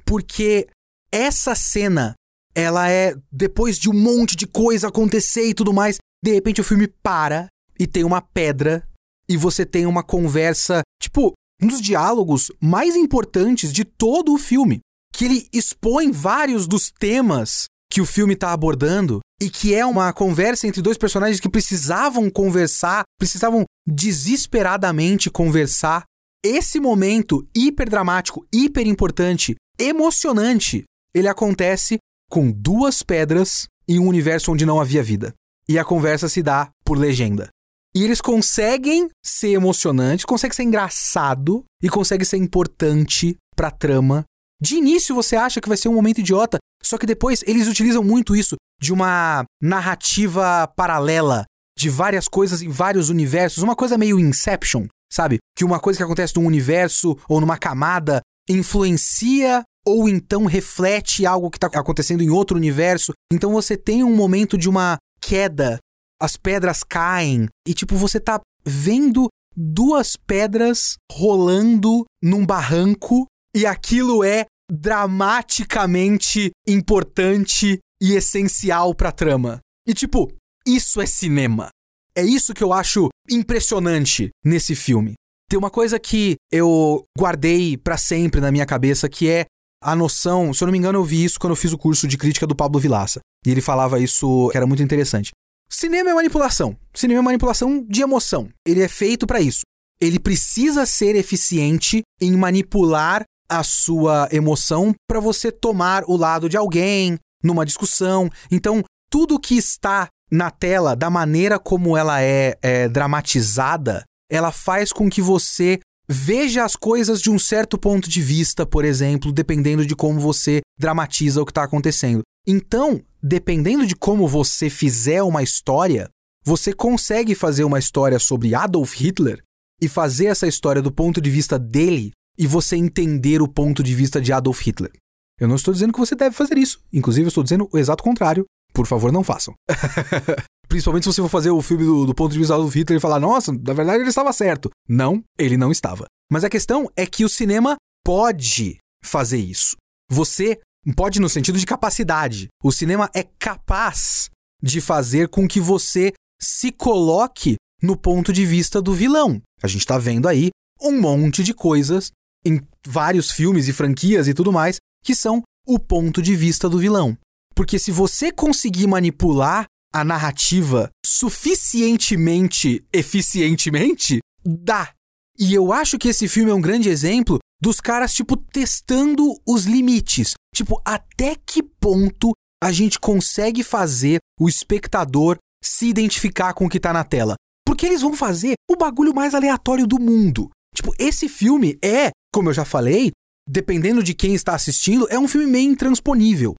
[0.03, 0.67] Porque
[1.11, 2.15] essa cena,
[2.55, 6.63] ela é depois de um monte de coisa acontecer e tudo mais, de repente o
[6.63, 7.47] filme para
[7.79, 8.87] e tem uma pedra
[9.27, 14.79] e você tem uma conversa, tipo, um dos diálogos mais importantes de todo o filme,
[15.13, 20.11] que ele expõe vários dos temas que o filme está abordando e que é uma
[20.13, 26.03] conversa entre dois personagens que precisavam conversar, precisavam desesperadamente conversar.
[26.43, 30.83] Esse momento hiper dramático, hiper importante, emocionante,
[31.13, 31.97] ele acontece
[32.29, 35.33] com duas pedras em um universo onde não havia vida.
[35.67, 37.49] E a conversa se dá por legenda.
[37.95, 44.25] E eles conseguem ser emocionante, conseguem ser engraçado e conseguem ser importante pra trama
[44.61, 48.03] de início você acha que vai ser um momento idiota, só que depois eles utilizam
[48.03, 51.45] muito isso de uma narrativa paralela
[51.77, 55.37] de várias coisas em vários universos, uma coisa meio Inception, sabe?
[55.55, 61.49] Que uma coisa que acontece num universo ou numa camada influencia ou então reflete algo
[61.49, 63.11] que está acontecendo em outro universo.
[63.33, 65.79] Então você tem um momento de uma queda,
[66.21, 73.25] as pedras caem e tipo você tá vendo duas pedras rolando num barranco
[73.55, 79.59] e aquilo é dramaticamente importante e essencial pra trama.
[79.87, 80.31] E tipo,
[80.65, 81.69] isso é cinema.
[82.15, 85.13] É isso que eu acho impressionante nesse filme.
[85.49, 89.45] Tem uma coisa que eu guardei para sempre na minha cabeça que é
[89.81, 92.07] a noção, se eu não me engano, eu vi isso quando eu fiz o curso
[92.07, 93.19] de crítica do Pablo Vilaça.
[93.45, 95.31] E ele falava isso que era muito interessante.
[95.69, 96.75] Cinema é manipulação.
[96.93, 98.49] Cinema é manipulação de emoção.
[98.65, 99.61] Ele é feito para isso.
[100.01, 106.57] Ele precisa ser eficiente em manipular a sua emoção para você tomar o lado de
[106.57, 108.29] alguém numa discussão.
[108.51, 114.93] Então, tudo que está na tela, da maneira como ela é, é dramatizada, ela faz
[114.93, 115.79] com que você
[116.09, 120.61] veja as coisas de um certo ponto de vista, por exemplo, dependendo de como você
[120.77, 122.21] dramatiza o que está acontecendo.
[122.47, 126.09] Então, dependendo de como você fizer uma história,
[126.43, 129.43] você consegue fazer uma história sobre Adolf Hitler
[129.79, 133.93] e fazer essa história do ponto de vista dele e você entender o ponto de
[133.93, 134.91] vista de Adolf Hitler.
[135.39, 136.81] Eu não estou dizendo que você deve fazer isso.
[136.91, 138.45] Inclusive, eu estou dizendo o exato contrário.
[138.73, 139.53] Por favor, não façam.
[140.69, 143.01] Principalmente se você for fazer o filme do, do ponto de vista do Hitler e
[143.01, 144.69] falar, nossa, na verdade ele estava certo.
[144.87, 146.05] Não, ele não estava.
[146.31, 149.75] Mas a questão é que o cinema pode fazer isso.
[150.11, 150.59] Você
[150.95, 152.47] pode no sentido de capacidade.
[152.63, 154.29] O cinema é capaz
[154.61, 159.41] de fazer com que você se coloque no ponto de vista do vilão.
[159.63, 160.49] A gente está vendo aí
[160.81, 162.11] um monte de coisas
[162.45, 166.77] em vários filmes e franquias e tudo mais que são o ponto de vista do
[166.77, 167.17] vilão.
[167.55, 174.93] Porque se você conseguir manipular a narrativa suficientemente eficientemente, dá.
[175.37, 179.65] E eu acho que esse filme é um grande exemplo dos caras, tipo, testando os
[179.65, 180.33] limites.
[180.55, 186.79] Tipo, até que ponto a gente consegue fazer o espectador se identificar com o que
[186.79, 187.35] tá na tela?
[187.65, 190.49] Porque eles vão fazer o bagulho mais aleatório do mundo.
[190.75, 193.11] Tipo, esse filme é, como eu já falei,
[193.47, 196.55] dependendo de quem está assistindo, é um filme meio intransponível.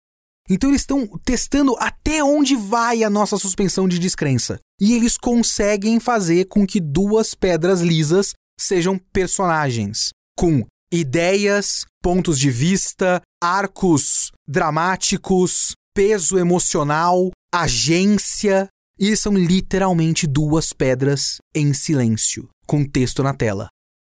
[0.48, 4.58] Então eles estão testando até onde vai a nossa suspensão de descrença.
[4.80, 12.50] E eles conseguem fazer com que duas pedras lisas sejam personagens com ideias, pontos de
[12.50, 18.68] vista, arcos dramáticos, peso emocional, agência.
[18.98, 23.68] E são literalmente duas pedras em silêncio, com texto na tela.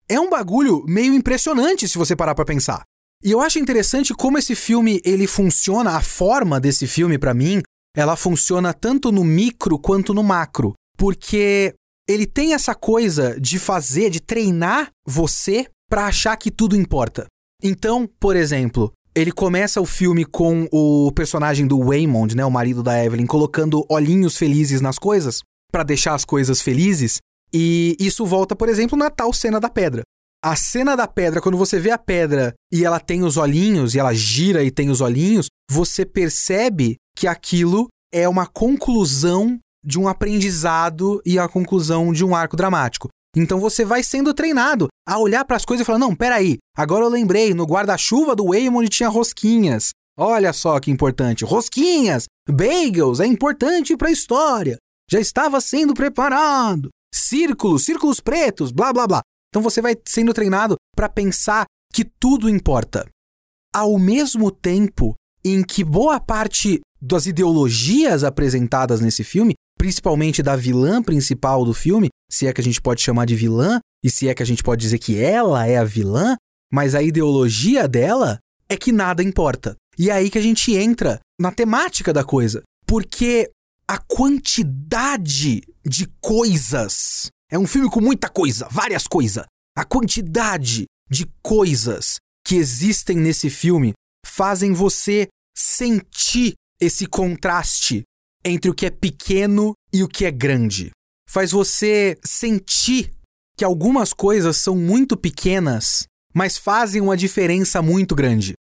[0.09, 2.83] É um bagulho meio impressionante se você parar para pensar.
[3.23, 7.61] E eu acho interessante como esse filme ele funciona, a forma desse filme para mim,
[7.95, 11.73] ela funciona tanto no micro quanto no macro, porque
[12.09, 17.27] ele tem essa coisa de fazer, de treinar você para achar que tudo importa.
[17.61, 22.81] Então, por exemplo, ele começa o filme com o personagem do Waymond, né, o marido
[22.81, 27.19] da Evelyn, colocando olhinhos felizes nas coisas para deixar as coisas felizes,
[27.53, 30.01] e isso volta, por exemplo, na tal cena da pedra.
[30.43, 33.99] A cena da pedra, quando você vê a pedra e ela tem os olhinhos, e
[33.99, 40.07] ela gira e tem os olhinhos, você percebe que aquilo é uma conclusão de um
[40.07, 43.07] aprendizado e a conclusão de um arco dramático.
[43.35, 47.05] Então você vai sendo treinado a olhar para as coisas e falar: não, peraí, agora
[47.05, 49.91] eu lembrei, no guarda-chuva do Waymond tinha rosquinhas.
[50.17, 51.45] Olha só que importante.
[51.45, 54.77] Rosquinhas, bagels, é importante para a história.
[55.09, 56.89] Já estava sendo preparado.
[57.13, 59.21] Círculos, círculos pretos, blá blá blá.
[59.51, 63.05] Então você vai sendo treinado para pensar que tudo importa.
[63.73, 71.03] Ao mesmo tempo em que boa parte das ideologias apresentadas nesse filme, principalmente da vilã
[71.03, 74.33] principal do filme, se é que a gente pode chamar de vilã, e se é
[74.33, 76.35] que a gente pode dizer que ela é a vilã,
[76.71, 79.75] mas a ideologia dela é que nada importa.
[79.97, 82.63] E é aí que a gente entra na temática da coisa.
[82.85, 83.51] Porque
[83.87, 89.45] a quantidade de coisas é um filme com muita coisa, várias coisas.
[89.77, 93.93] A quantidade de coisas que existem nesse filme
[94.25, 98.03] fazem você sentir esse contraste
[98.43, 100.91] entre o que é pequeno e o que é grande.
[101.29, 103.11] Faz você sentir
[103.57, 108.53] que algumas coisas são muito pequenas, mas fazem uma diferença muito grande.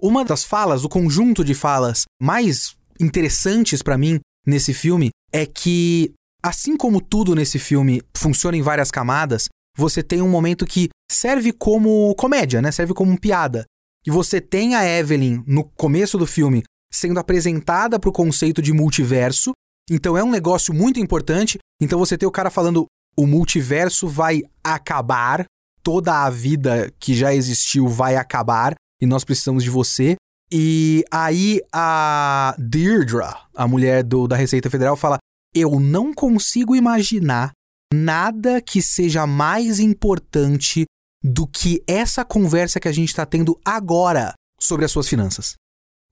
[0.00, 6.12] Uma das falas, o conjunto de falas mais interessantes para mim nesse filme é que
[6.42, 11.52] Assim como tudo nesse filme funciona em várias camadas, você tem um momento que serve
[11.52, 12.70] como comédia, né?
[12.70, 13.64] Serve como piada.
[14.06, 16.62] E você tem a Evelyn no começo do filme
[16.92, 19.52] sendo apresentada para o conceito de multiverso.
[19.90, 21.58] Então é um negócio muito importante.
[21.80, 22.86] Então você tem o cara falando
[23.16, 25.44] o multiverso vai acabar,
[25.82, 30.16] toda a vida que já existiu vai acabar e nós precisamos de você.
[30.50, 33.24] E aí a Deirdre,
[33.54, 35.18] a mulher do, da Receita Federal, fala:
[35.54, 37.52] eu não consigo imaginar
[37.92, 40.84] nada que seja mais importante
[41.22, 45.54] do que essa conversa que a gente está tendo agora sobre as suas finanças.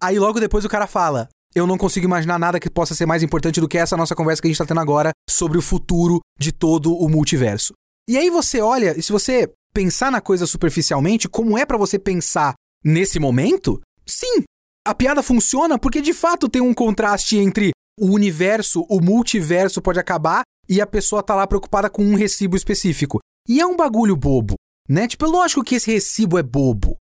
[0.02, 3.22] Aí logo depois o cara fala: eu não consigo imaginar nada que possa ser mais
[3.22, 6.20] importante do que essa nossa conversa que a gente tá tendo agora sobre o futuro
[6.38, 7.72] de todo o multiverso.
[8.08, 11.98] E aí você olha, e se você pensar na coisa superficialmente, como é para você
[11.98, 13.80] pensar nesse momento?
[14.06, 14.44] Sim,
[14.86, 19.98] a piada funciona porque de fato tem um contraste entre o universo, o multiverso pode
[19.98, 23.18] acabar e a pessoa tá lá preocupada com um recibo específico.
[23.48, 24.54] E é um bagulho bobo,
[24.88, 25.06] né?
[25.06, 26.96] Tipo, é lógico que esse recibo é bobo.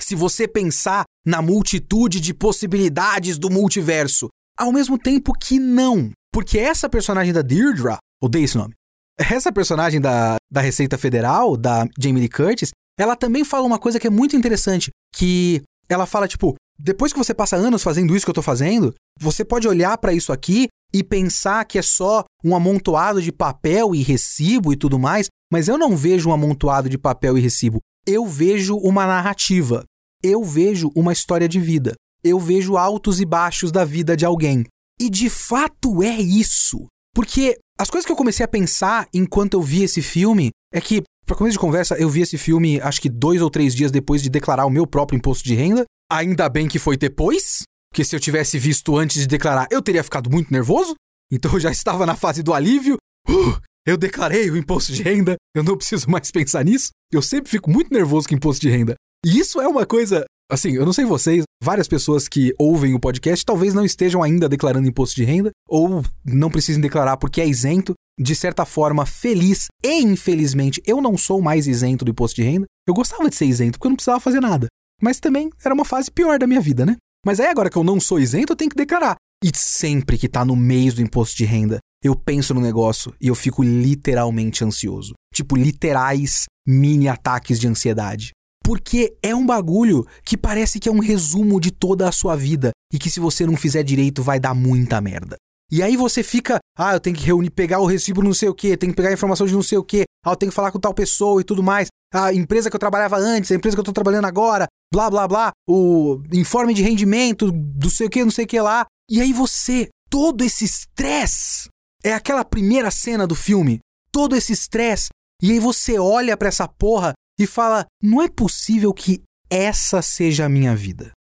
[0.00, 4.28] Se você pensar na multitude de possibilidades do multiverso,
[4.58, 6.10] ao mesmo tempo que não.
[6.32, 8.74] Porque essa personagem da Deirdre, odeio esse nome,
[9.18, 14.00] essa personagem da, da Receita Federal, da Jamie Lee Curtis, ela também fala uma coisa
[14.00, 18.24] que é muito interessante, que ela fala, tipo, depois que você passa anos fazendo isso
[18.24, 22.24] que eu tô fazendo, você pode olhar para isso aqui e pensar que é só
[22.44, 26.88] um amontoado de papel e recibo e tudo mais, mas eu não vejo um amontoado
[26.88, 27.80] de papel e recibo.
[28.06, 29.84] Eu vejo uma narrativa.
[30.22, 31.94] Eu vejo uma história de vida.
[32.24, 34.64] Eu vejo altos e baixos da vida de alguém.
[35.00, 36.86] E de fato é isso.
[37.14, 41.02] Porque as coisas que eu comecei a pensar enquanto eu vi esse filme é que,
[41.26, 44.22] para começo de conversa, eu vi esse filme acho que dois ou três dias depois
[44.22, 45.84] de declarar o meu próprio imposto de renda.
[46.10, 50.02] Ainda bem que foi depois, porque se eu tivesse visto antes de declarar, eu teria
[50.02, 50.94] ficado muito nervoso.
[51.30, 52.96] Então eu já estava na fase do alívio.
[53.28, 53.56] Uh,
[53.86, 56.90] eu declarei o imposto de renda, eu não preciso mais pensar nisso.
[57.12, 58.94] Eu sempre fico muito nervoso com imposto de renda.
[59.24, 63.00] E isso é uma coisa, assim, eu não sei vocês, várias pessoas que ouvem o
[63.00, 67.46] podcast talvez não estejam ainda declarando imposto de renda ou não precisem declarar porque é
[67.46, 67.94] isento.
[68.18, 72.66] De certa forma, feliz e infelizmente, eu não sou mais isento do imposto de renda.
[72.86, 74.66] Eu gostava de ser isento porque eu não precisava fazer nada.
[75.00, 76.96] Mas também era uma fase pior da minha vida, né?
[77.24, 79.16] Mas aí agora que eu não sou isento, eu tenho que declarar.
[79.42, 83.28] E sempre que tá no mês do imposto de renda, eu penso no negócio e
[83.28, 85.14] eu fico literalmente ansioso.
[85.34, 88.30] Tipo, literais mini ataques de ansiedade.
[88.62, 92.70] Porque é um bagulho que parece que é um resumo de toda a sua vida
[92.92, 95.36] e que se você não fizer direito vai dar muita merda.
[95.72, 98.54] E aí você fica, ah, eu tenho que reunir, pegar o recibo não sei o
[98.54, 100.56] que, tenho que pegar a informação de não sei o que, ah, eu tenho que
[100.56, 101.88] falar com tal pessoa e tudo mais.
[102.12, 105.28] A empresa que eu trabalhava antes, a empresa que eu tô trabalhando agora, blá blá
[105.28, 108.86] blá, o informe de rendimento, do sei o que, não sei o que lá.
[109.08, 111.68] E aí você, todo esse estresse,
[112.02, 113.78] é aquela primeira cena do filme,
[114.12, 115.08] todo esse estresse,
[115.42, 120.46] e aí você olha para essa porra e fala: não é possível que essa seja
[120.46, 121.12] a minha vida.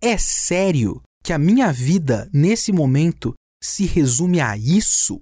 [0.00, 3.32] É sério que a minha vida, nesse momento,
[3.62, 5.20] se resume a isso?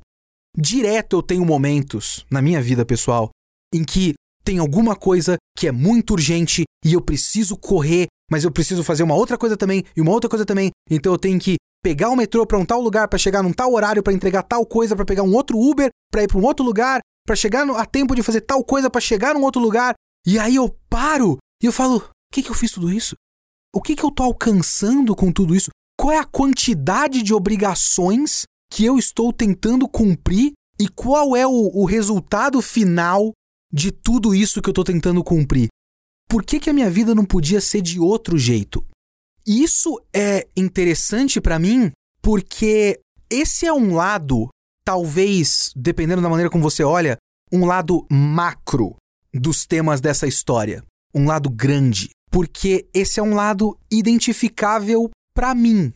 [0.57, 3.31] Direto eu tenho momentos na minha vida pessoal
[3.73, 4.15] em que
[4.45, 9.03] tem alguma coisa que é muito urgente e eu preciso correr, mas eu preciso fazer
[9.03, 10.71] uma outra coisa também e uma outra coisa também.
[10.91, 13.73] Então eu tenho que pegar o metrô para um tal lugar para chegar num tal
[13.73, 16.65] horário para entregar tal coisa, para pegar um outro Uber para ir para um outro
[16.65, 19.95] lugar, para chegar no, a tempo de fazer tal coisa para chegar num outro lugar.
[20.27, 23.15] E aí eu paro e eu falo: "O que que eu fiz tudo isso?
[23.75, 25.71] O que que eu tô alcançando com tudo isso?
[26.01, 31.71] qual é a quantidade de obrigações que eu estou tentando cumprir e qual é o,
[31.75, 33.33] o resultado final
[33.73, 35.69] de tudo isso que eu estou tentando cumprir.
[36.29, 38.85] Por que, que a minha vida não podia ser de outro jeito?
[39.47, 41.91] Isso é interessante para mim
[42.23, 44.49] porque esse é um lado,
[44.85, 47.17] talvez, dependendo da maneira como você olha,
[47.53, 48.97] um lado macro
[49.33, 50.85] dos temas dessa história.
[51.15, 52.11] Um lado grande.
[52.31, 55.93] Porque esse é um lado identificável para mim.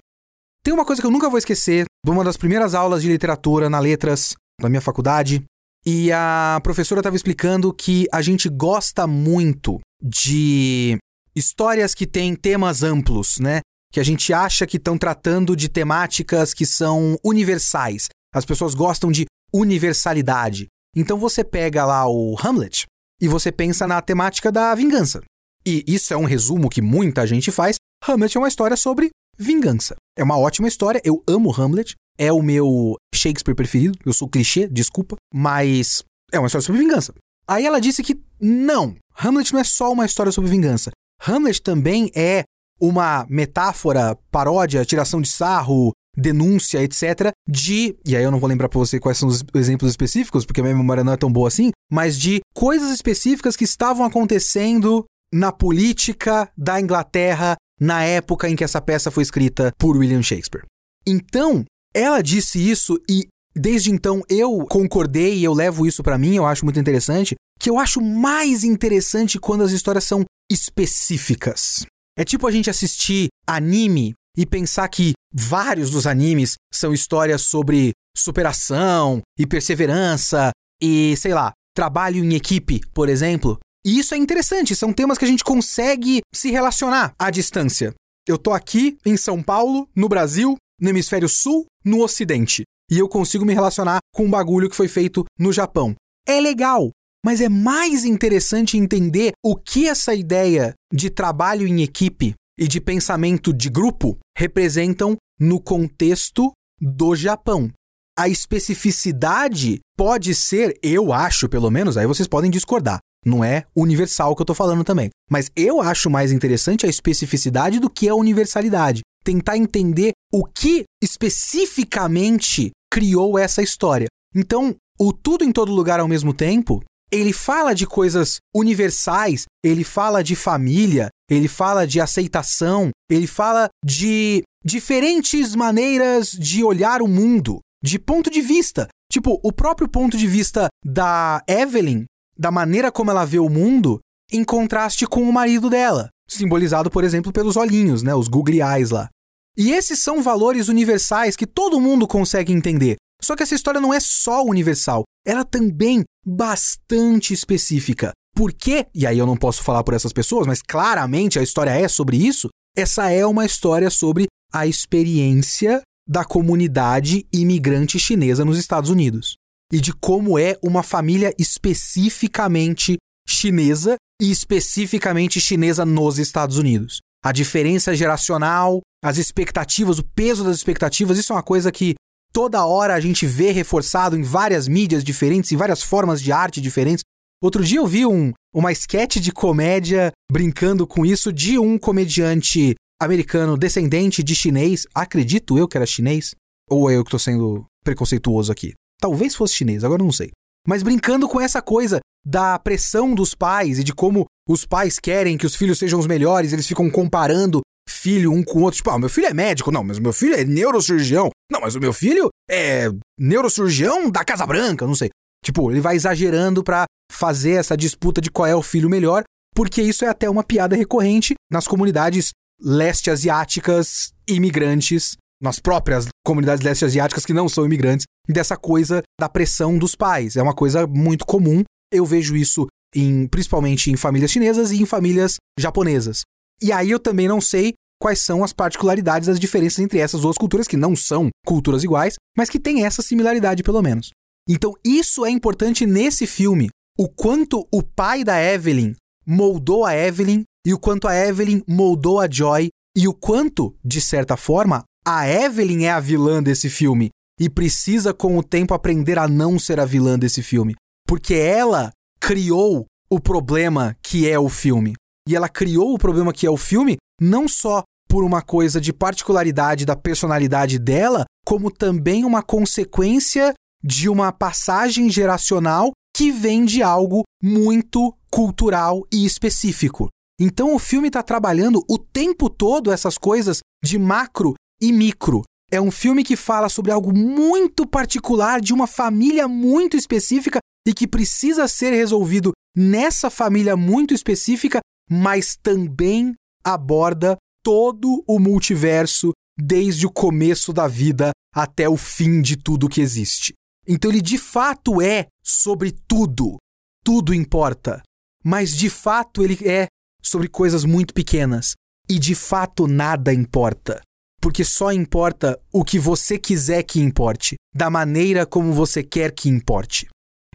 [0.64, 3.68] Tem uma coisa que eu nunca vou esquecer de uma das primeiras aulas de literatura
[3.70, 5.44] na letras da minha faculdade.
[5.86, 10.96] E a professora estava explicando que a gente gosta muito de
[11.36, 13.60] histórias que têm temas amplos, né?
[13.92, 18.08] Que a gente acha que estão tratando de temáticas que são universais.
[18.34, 20.66] As pessoas gostam de universalidade.
[20.96, 22.86] Então você pega lá o Hamlet
[23.20, 25.20] e você pensa na temática da vingança.
[25.66, 27.76] E isso é um resumo que muita gente faz.
[28.06, 29.96] Hamlet é uma história sobre vingança.
[30.16, 34.68] É uma ótima história, eu amo Hamlet, é o meu Shakespeare preferido, eu sou clichê,
[34.68, 36.02] desculpa, mas
[36.32, 37.14] é uma história sobre vingança.
[37.46, 40.90] Aí ela disse que não, Hamlet não é só uma história sobre vingança.
[41.26, 42.44] Hamlet também é
[42.80, 47.32] uma metáfora, paródia, tiração de sarro, denúncia, etc.
[47.48, 50.60] de, e aí eu não vou lembrar para você quais são os exemplos específicos, porque
[50.60, 55.04] a minha memória não é tão boa assim, mas de coisas específicas que estavam acontecendo
[55.32, 60.64] na política da Inglaterra na época em que essa peça foi escrita por William Shakespeare.
[61.06, 61.64] Então,
[61.94, 66.46] ela disse isso e desde então eu concordei e eu levo isso para mim, eu
[66.46, 71.86] acho muito interessante, que eu acho mais interessante quando as histórias são específicas.
[72.18, 77.92] É tipo a gente assistir anime e pensar que vários dos animes são histórias sobre
[78.16, 80.50] superação e perseverança
[80.82, 83.58] e, sei lá, trabalho em equipe, por exemplo.
[83.84, 87.92] E isso é interessante, são temas que a gente consegue se relacionar à distância.
[88.26, 92.64] Eu tô aqui em São Paulo, no Brasil, no hemisfério sul, no ocidente.
[92.90, 95.94] E eu consigo me relacionar com um bagulho que foi feito no Japão.
[96.26, 96.90] É legal,
[97.24, 102.80] mas é mais interessante entender o que essa ideia de trabalho em equipe e de
[102.80, 107.70] pensamento de grupo representam no contexto do Japão.
[108.16, 112.98] A especificidade pode ser, eu acho pelo menos, aí vocês podem discordar.
[113.24, 115.08] Não é universal que eu tô falando também.
[115.30, 119.00] Mas eu acho mais interessante a especificidade do que a universalidade.
[119.24, 124.06] Tentar entender o que especificamente criou essa história.
[124.34, 129.84] Então, o tudo em todo lugar ao mesmo tempo, ele fala de coisas universais, ele
[129.84, 137.08] fala de família, ele fala de aceitação, ele fala de diferentes maneiras de olhar o
[137.08, 138.88] mundo, de ponto de vista.
[139.12, 142.04] Tipo, o próprio ponto de vista da Evelyn,
[142.36, 144.00] da maneira como ela vê o mundo,
[144.32, 148.90] em contraste com o marido dela, simbolizado, por exemplo, pelos olhinhos, né, os googly eyes
[148.90, 149.08] lá.
[149.56, 152.96] E esses são valores universais que todo mundo consegue entender.
[153.22, 158.12] Só que essa história não é só universal, ela também bastante específica.
[158.34, 158.86] Por quê?
[158.94, 162.16] E aí eu não posso falar por essas pessoas, mas claramente a história é sobre
[162.16, 162.48] isso.
[162.76, 169.36] Essa é uma história sobre a experiência da comunidade imigrante chinesa nos Estados Unidos
[169.72, 172.96] e de como é uma família especificamente
[173.26, 176.98] chinesa e especificamente chinesa nos Estados Unidos.
[177.24, 181.94] A diferença geracional, as expectativas, o peso das expectativas, isso é uma coisa que
[182.32, 186.58] toda hora a gente vê reforçado em várias mídias diferentes, em várias formas de arte
[186.58, 187.04] diferentes.
[187.42, 192.74] Outro dia eu vi um, uma sketch de comédia brincando com isso de um comediante
[192.98, 196.34] americano descendente de chinês, acredito eu que era chinês,
[196.70, 198.72] ou é eu que estou sendo preconceituoso aqui?
[198.98, 200.30] Talvez fosse chinês, agora não sei.
[200.66, 205.36] Mas brincando com essa coisa da pressão dos pais e de como os pais querem
[205.36, 208.76] que os filhos sejam os melhores, eles ficam comparando filho um com o outro.
[208.76, 209.70] Tipo, ah, meu filho é médico.
[209.70, 211.30] Não, mas o meu filho é neurocirurgião.
[211.50, 215.10] Não, mas o meu filho é neurocirurgião da Casa Branca, não sei.
[215.44, 219.22] Tipo, ele vai exagerando para fazer essa disputa de qual é o filho melhor,
[219.54, 222.30] porque isso é até uma piada recorrente nas comunidades
[222.60, 229.28] leste asiáticas imigrantes, nas próprias comunidades leste asiáticas que não são imigrantes, dessa coisa da
[229.28, 230.36] pressão dos pais.
[230.36, 231.62] É uma coisa muito comum.
[231.92, 236.22] Eu vejo isso em, principalmente em famílias chinesas e em famílias japonesas.
[236.62, 240.36] E aí eu também não sei quais são as particularidades, as diferenças entre essas duas
[240.36, 244.10] culturas, que não são culturas iguais, mas que têm essa similaridade pelo menos.
[244.48, 246.68] Então isso é importante nesse filme.
[246.98, 248.94] O quanto o pai da Evelyn
[249.26, 254.00] moldou a Evelyn e o quanto a Evelyn moldou a Joy e o quanto, de
[254.00, 259.18] certa forma, a Evelyn é a vilã desse filme e precisa com o tempo aprender
[259.18, 260.74] a não ser a vilã desse filme,
[261.06, 261.90] porque ela
[262.20, 264.94] criou o problema que é o filme.
[265.28, 268.92] E ela criou o problema que é o filme não só por uma coisa de
[268.92, 276.82] particularidade da personalidade dela, como também uma consequência de uma passagem geracional que vem de
[276.82, 280.08] algo muito cultural e específico.
[280.40, 285.42] Então o filme está trabalhando o tempo todo essas coisas de macro e micro.
[285.70, 290.92] É um filme que fala sobre algo muito particular de uma família muito específica e
[290.92, 294.80] que precisa ser resolvido nessa família muito específica,
[295.10, 296.34] mas também
[296.64, 303.00] aborda todo o multiverso desde o começo da vida até o fim de tudo que
[303.00, 303.54] existe.
[303.86, 306.56] Então ele de fato é sobre tudo.
[307.04, 308.02] Tudo importa.
[308.42, 309.86] Mas de fato ele é
[310.22, 311.74] sobre coisas muito pequenas.
[312.08, 314.00] E de fato nada importa.
[314.40, 319.48] Porque só importa o que você quiser que importe, da maneira como você quer que
[319.48, 320.06] importe.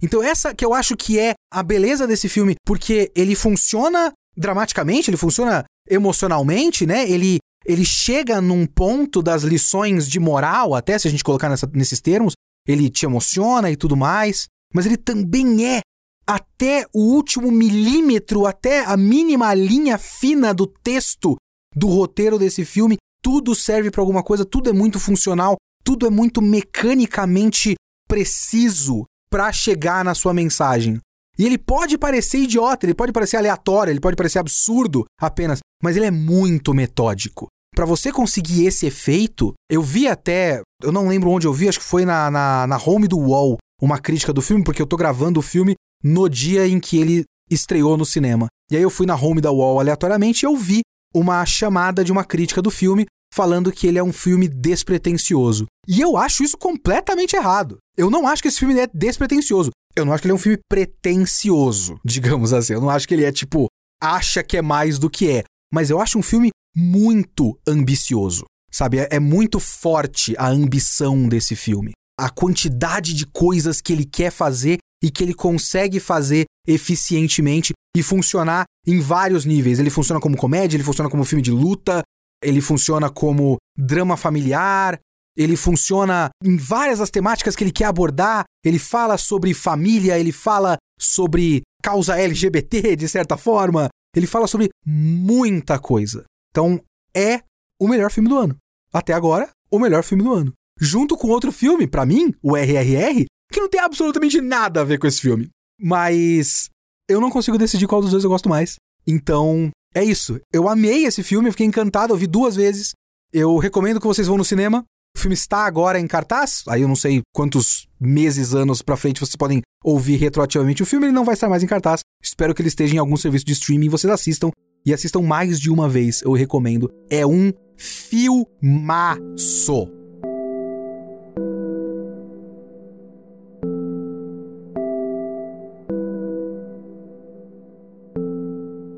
[0.02, 5.10] Então, essa que eu acho que é a beleza desse filme, porque ele funciona dramaticamente,
[5.10, 7.10] ele funciona emocionalmente, né?
[7.10, 11.70] Ele, ele chega num ponto das lições de moral, até se a gente colocar nessa,
[11.74, 12.34] nesses termos,
[12.68, 15.82] ele te emociona e tudo mais, mas ele também é
[16.26, 21.36] até o último milímetro, até a mínima linha fina do texto
[21.76, 26.10] do roteiro desse filme, tudo serve para alguma coisa, tudo é muito funcional, tudo é
[26.10, 27.76] muito mecanicamente
[28.08, 31.00] preciso para chegar na sua mensagem.
[31.40, 35.96] E ele pode parecer idiota, ele pode parecer aleatório, ele pode parecer absurdo apenas, mas
[35.96, 37.48] ele é muito metódico.
[37.74, 41.80] Para você conseguir esse efeito, eu vi até, eu não lembro onde eu vi, acho
[41.80, 44.98] que foi na, na, na home do Wall, uma crítica do filme, porque eu tô
[44.98, 48.48] gravando o filme no dia em que ele estreou no cinema.
[48.70, 50.82] E aí eu fui na home da Wall aleatoriamente e eu vi
[51.16, 55.66] uma chamada de uma crítica do filme falando que ele é um filme despretensioso.
[55.88, 57.78] E eu acho isso completamente errado.
[57.98, 59.72] Eu não acho que esse filme é despretensioso.
[59.96, 62.74] Eu não acho que ele é um filme pretensioso, digamos assim.
[62.74, 63.68] Eu não acho que ele é tipo
[64.02, 68.46] acha que é mais do que é, mas eu acho um filme muito ambicioso.
[68.72, 69.00] sabe?
[69.00, 71.92] É, é muito forte a ambição desse filme.
[72.20, 78.04] A quantidade de coisas que ele quer fazer e que ele consegue fazer eficientemente e
[78.04, 79.80] funcionar em vários níveis.
[79.80, 82.04] Ele funciona como comédia, ele funciona como filme de luta,
[82.44, 85.00] ele funciona como drama familiar,
[85.40, 88.44] ele funciona em várias das temáticas que ele quer abordar.
[88.62, 93.88] Ele fala sobre família, ele fala sobre causa LGBT, de certa forma.
[94.14, 96.26] Ele fala sobre muita coisa.
[96.52, 96.82] Então,
[97.16, 97.42] é
[97.80, 98.58] o melhor filme do ano.
[98.92, 100.54] Até agora, o melhor filme do ano.
[100.78, 105.00] Junto com outro filme, para mim, o RRR, que não tem absolutamente nada a ver
[105.00, 105.48] com esse filme.
[105.80, 106.68] Mas
[107.08, 108.76] eu não consigo decidir qual dos dois eu gosto mais.
[109.08, 110.38] Então, é isso.
[110.52, 112.92] Eu amei esse filme, eu fiquei encantado, eu vi duas vezes.
[113.32, 114.84] Eu recomendo que vocês vão no cinema.
[115.16, 116.64] O filme está agora em cartaz.
[116.68, 121.08] Aí eu não sei quantos meses, anos pra frente vocês podem ouvir retroativamente o filme.
[121.08, 122.02] Ele não vai estar mais em cartaz.
[122.24, 124.52] Espero que ele esteja em algum serviço de streaming e vocês assistam.
[124.86, 126.90] E assistam mais de uma vez, eu recomendo.
[127.10, 129.20] É um filmaço.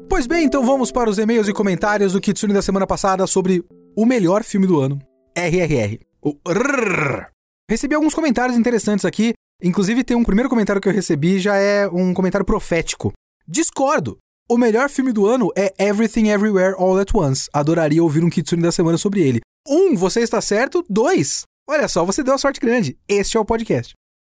[0.07, 3.66] Pois bem, então vamos para os e-mails e comentários do Kitsune da semana passada sobre
[3.95, 4.99] o melhor filme do ano,
[5.36, 6.00] RRR.
[6.22, 7.28] O RRR.
[7.70, 11.88] Recebi alguns comentários interessantes aqui, inclusive tem um primeiro comentário que eu recebi já é
[11.88, 13.14] um comentário profético.
[13.48, 14.18] Discordo.
[14.50, 17.48] O melhor filme do ano é Everything Everywhere All at Once.
[17.54, 19.40] Adoraria ouvir um Kitsune da semana sobre ele.
[19.66, 20.84] Um, você está certo.
[20.90, 22.98] Dois, olha só, você deu a sorte grande.
[23.08, 23.94] Este é o podcast.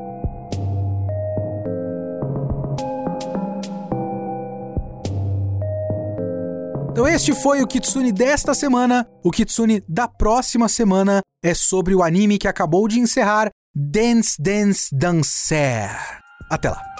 [6.92, 9.08] Então este foi o Kitsune desta semana.
[9.24, 14.94] O Kitsune da próxima semana é sobre o anime que acabou de encerrar Dance Dance
[14.94, 15.88] Dancer.
[16.50, 16.91] Até lá.